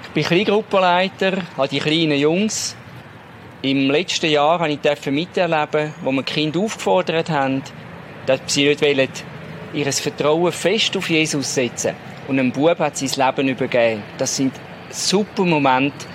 Ich 0.03 0.09
bin 0.09 0.23
Kleingruppenleiter, 0.25 1.37
habe 1.55 1.67
die 1.69 1.79
kleinen 1.79 2.19
Jungs. 2.19 2.75
Im 3.61 3.89
letzten 3.89 4.29
Jahr 4.29 4.59
durfte 4.59 5.09
ich 5.09 5.15
miterleben, 5.15 5.93
wo 6.03 6.11
wir 6.11 6.23
die 6.23 6.33
Kinder 6.33 6.59
aufgefordert 6.59 7.29
haben, 7.29 7.63
dass 8.25 8.41
sie 8.47 8.67
nicht 8.67 8.81
wollen, 8.81 9.09
ihr 9.73 9.93
Vertrauen 9.93 10.51
fest 10.51 10.95
auf 10.97 11.09
Jesus 11.09 11.55
setzen. 11.55 11.93
Und 12.27 12.37
ein 12.37 12.51
Bub 12.51 12.79
hat 12.79 12.97
sein 12.97 13.09
Leben 13.15 13.47
übergeben. 13.47 14.03
Das 14.17 14.35
sind 14.35 14.53
super 14.89 15.45
Momente, 15.45 16.05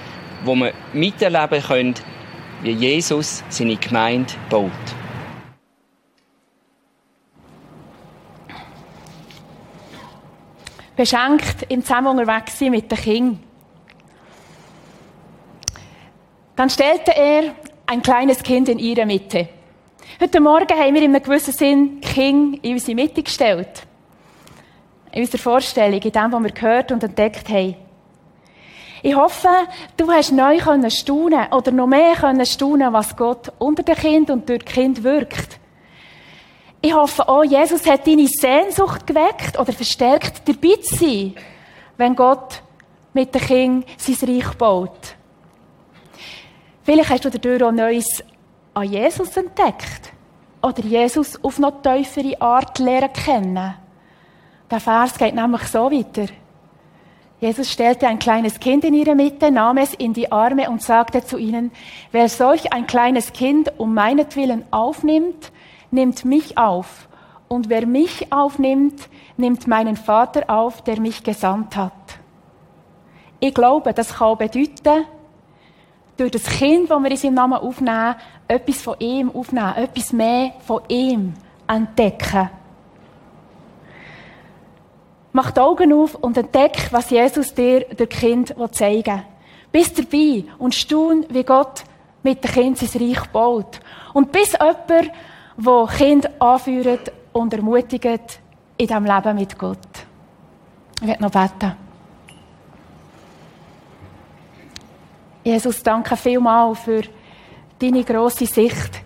wo 0.45 0.55
wir 0.55 0.75
miterleben 0.93 1.63
können, 1.63 1.95
wie 2.63 2.73
Jesus 2.73 3.43
seine 3.49 3.77
Gemeinde 3.77 4.35
baut. 4.51 4.71
Beschenkt 11.01 11.65
im 11.71 11.83
Zusammen 11.83 12.09
unterwegs 12.19 12.61
mit 12.61 12.93
den 12.93 12.99
Kindern. 12.99 13.43
Dann 16.55 16.69
stellte 16.69 17.17
er 17.17 17.55
ein 17.87 18.03
kleines 18.03 18.43
Kind 18.43 18.69
in 18.69 18.79
ihre 18.79 19.07
Mitte. 19.07 19.49
Heute 20.21 20.41
Morgen 20.41 20.79
haben 20.79 20.95
wir 20.95 21.01
in 21.03 21.15
einem 21.15 21.23
gewissen 21.23 21.55
Sinn 21.55 22.01
King 22.03 22.61
in 22.61 22.75
unsere 22.75 22.95
Mitte 22.95 23.23
gestellt. 23.23 23.87
In 25.13 25.23
unserer 25.23 25.39
Vorstellung, 25.39 26.03
in 26.03 26.13
dem, 26.13 26.33
was 26.33 26.43
wir 26.43 26.51
gehört 26.51 26.93
und 26.93 27.03
entdeckt 27.03 27.49
haben. 27.49 27.77
Ich 29.03 29.17
hoffe, 29.17 29.49
du 29.97 30.07
hast 30.11 30.33
neu 30.33 30.59
staunen 30.91 31.51
oder 31.51 31.73
noch 31.73 31.87
mehr 31.87 32.45
staunen, 32.45 32.93
was 32.93 33.17
Gott 33.17 33.51
unter 33.59 33.83
den 33.83 33.97
Kind 33.97 34.29
und 34.29 34.47
durch 34.47 34.67
Kind 34.67 35.03
wirkt. 35.03 35.60
Ich 36.83 36.95
hoffe 36.95 37.29
auch, 37.29 37.45
Jesus 37.45 37.87
hat 37.87 38.07
deine 38.07 38.27
Sehnsucht 38.27 39.07
geweckt 39.07 39.59
oder 39.59 39.73
verstärkt, 39.73 40.49
dabei 40.49 40.77
zu 40.77 40.97
sein, 40.97 41.35
wenn 41.99 42.17
Gott 42.17 42.63
mit 43.13 43.35
den 43.35 43.41
Kindern 43.43 43.85
sein 43.99 44.29
Reich 44.29 44.55
baut. 44.55 45.17
Vielleicht 46.83 47.11
hast 47.11 47.25
du 47.25 47.31
dadurch 47.31 47.63
auch 47.63 47.73
Neues 47.73 48.25
an 48.73 48.91
Jesus 48.91 49.37
entdeckt. 49.37 50.13
Oder 50.63 50.83
Jesus 50.83 51.43
auf 51.43 51.59
noch 51.59 51.83
tiefere 51.83 52.41
Art 52.41 52.79
lernen 52.79 53.13
kennen. 53.13 53.75
Der 54.71 54.81
Vers 54.81 55.19
geht 55.19 55.35
nämlich 55.35 55.63
so 55.63 55.91
weiter. 55.91 56.33
Jesus 57.41 57.71
stellte 57.71 58.07
ein 58.07 58.19
kleines 58.19 58.61
Kind 58.61 58.85
in 58.85 58.93
ihre 58.93 59.15
Mitte, 59.15 59.51
nahm 59.51 59.79
es 59.79 59.95
in 59.95 60.13
die 60.13 60.31
Arme 60.31 60.69
und 60.69 60.83
sagte 60.83 61.25
zu 61.25 61.39
ihnen, 61.39 61.73
wer 62.13 62.29
solch 62.29 62.73
ein 62.73 62.87
kleines 62.87 63.33
Kind 63.33 63.73
um 63.79 63.95
meinetwillen 63.95 64.65
aufnimmt, 64.71 65.51
nimmt 65.91 66.25
mich 66.25 66.57
auf. 66.57 67.09
Und 67.49 67.69
wer 67.69 67.87
mich 67.87 68.33
aufnimmt, 68.33 69.09
nimmt 69.37 69.67
meinen 69.67 69.97
Vater 69.97 70.49
auf, 70.49 70.83
der 70.83 71.01
mich 71.01 71.23
gesandt 71.23 71.77
hat. 71.77 71.93
Ich 73.41 73.55
glaube, 73.55 73.93
das 73.93 74.15
kann 74.15 74.39
bedeuten, 74.39 75.05
durch 76.17 76.31
das 76.31 76.45
Kind, 76.45 76.91
das 76.91 77.03
wir 77.03 77.11
in 77.11 77.17
seinem 77.17 77.35
Namen 77.35 77.59
aufnehmen, 77.59 78.15
etwas 78.47 78.83
von 78.83 78.97
ihm 78.99 79.31
aufnehmen, 79.35 79.75
etwas 79.77 80.13
mehr 80.13 80.53
von 80.67 80.83
ihm 80.89 81.33
entdecken. 81.67 82.51
Mach 85.33 85.51
die 85.53 85.61
Augen 85.61 85.93
auf 85.93 86.17
und 86.17 86.37
entdeck, 86.37 86.89
was 86.91 87.11
Jesus 87.11 87.55
dir 87.55 87.87
durch 87.97 88.11
Kind 88.11 88.55
zeigen 88.73 89.05
will. 89.05 89.23
Bist 89.73 89.99
dabei 89.99 90.45
und 90.59 90.75
staun, 90.75 91.25
wie 91.31 91.45
Gott 91.45 91.85
mit 92.23 92.45
dem 92.45 92.51
Kind 92.51 92.79
sein 92.79 93.01
Reich 93.01 93.25
baut. 93.29 93.81
Und 94.13 94.33
bis 94.33 94.53
jemand 94.53 95.13
wo 95.63 95.87
Kinder 95.87 96.31
anführen 96.39 97.01
und 97.33 97.53
ermutigen 97.53 98.21
in 98.79 98.87
diesem 98.87 99.05
Leben 99.05 99.37
mit 99.37 99.59
Gott. 99.59 99.79
Ich 101.01 101.07
werde 101.07 101.23
noch 101.23 101.31
beten. 101.31 101.77
Jesus, 105.45 105.83
danke 105.83 106.17
vielmals 106.17 106.81
für 106.81 107.03
deine 107.79 108.05
grosse 108.05 108.47
Sicht, 108.47 109.03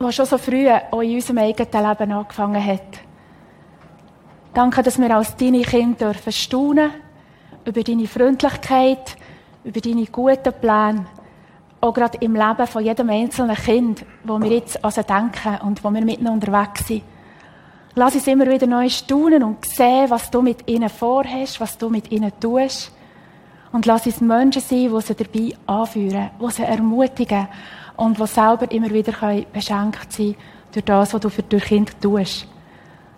die 0.00 0.12
schon 0.12 0.26
so 0.26 0.38
früh 0.38 0.68
auch 0.68 1.00
in 1.00 1.14
unserem 1.14 1.38
eigenen 1.38 1.88
Leben 1.88 2.12
angefangen 2.12 2.64
hat. 2.64 3.00
Danke, 4.54 4.82
dass 4.82 5.00
wir 5.00 5.16
als 5.16 5.36
deine 5.36 5.62
Kinder 5.62 6.12
dürfen 6.12 6.32
staunen 6.32 6.90
über 7.64 7.82
deine 7.82 8.06
Freundlichkeit, 8.06 9.16
über 9.64 9.80
deine 9.80 10.06
guten 10.06 10.52
Pläne 10.60 11.06
auch 11.82 11.92
gerade 11.92 12.16
im 12.18 12.34
Leben 12.36 12.66
von 12.66 12.84
jedem 12.84 13.10
einzelnen 13.10 13.56
Kind, 13.56 14.04
wo 14.22 14.40
wir 14.40 14.50
jetzt 14.50 14.82
also 14.84 15.02
denken 15.02 15.58
und 15.66 15.82
wo 15.82 15.90
wir 15.90 16.04
mitten 16.04 16.28
unterwegs 16.28 16.86
sind. 16.86 17.02
Lass 17.96 18.14
uns 18.14 18.26
immer 18.26 18.46
wieder 18.48 18.68
neu 18.68 18.88
staunen 18.88 19.42
und 19.42 19.66
sehen, 19.66 20.08
was 20.08 20.30
du 20.30 20.40
mit 20.40 20.68
ihnen 20.70 20.88
vorhast, 20.88 21.60
was 21.60 21.76
du 21.76 21.90
mit 21.90 22.10
ihnen 22.12 22.32
tust. 22.40 22.92
Und 23.72 23.84
lass 23.84 24.06
uns 24.06 24.20
Menschen 24.20 24.62
sein, 24.62 24.90
die 24.94 25.00
sie 25.00 25.14
dabei 25.14 25.56
anführen, 25.66 26.30
die 26.40 26.50
sie 26.50 26.62
ermutigen 26.62 27.48
und 27.96 28.18
die 28.18 28.26
selber 28.26 28.70
immer 28.70 28.90
wieder 28.90 29.12
beschenkt 29.52 30.12
sein 30.12 30.36
durch 30.70 30.84
das, 30.84 31.12
was 31.12 31.20
du 31.20 31.28
für 31.28 31.42
durch 31.42 31.64
Kind 31.64 32.00
tust. 32.00 32.46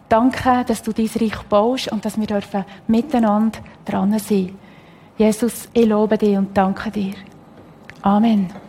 Danke, 0.08 0.64
dass 0.66 0.82
du 0.82 0.92
dein 0.92 1.10
Reich 1.20 1.42
baust 1.48 1.92
und 1.92 2.04
dass 2.04 2.18
wir 2.18 2.26
dürfen 2.26 2.64
miteinander 2.86 3.58
dran 3.84 4.18
sein. 4.18 4.58
Jesus, 5.18 5.68
ich 5.72 5.86
lobe 5.86 6.16
dich 6.16 6.36
und 6.36 6.56
danke 6.56 6.90
dir. 6.90 7.14
Amen. 8.04 8.63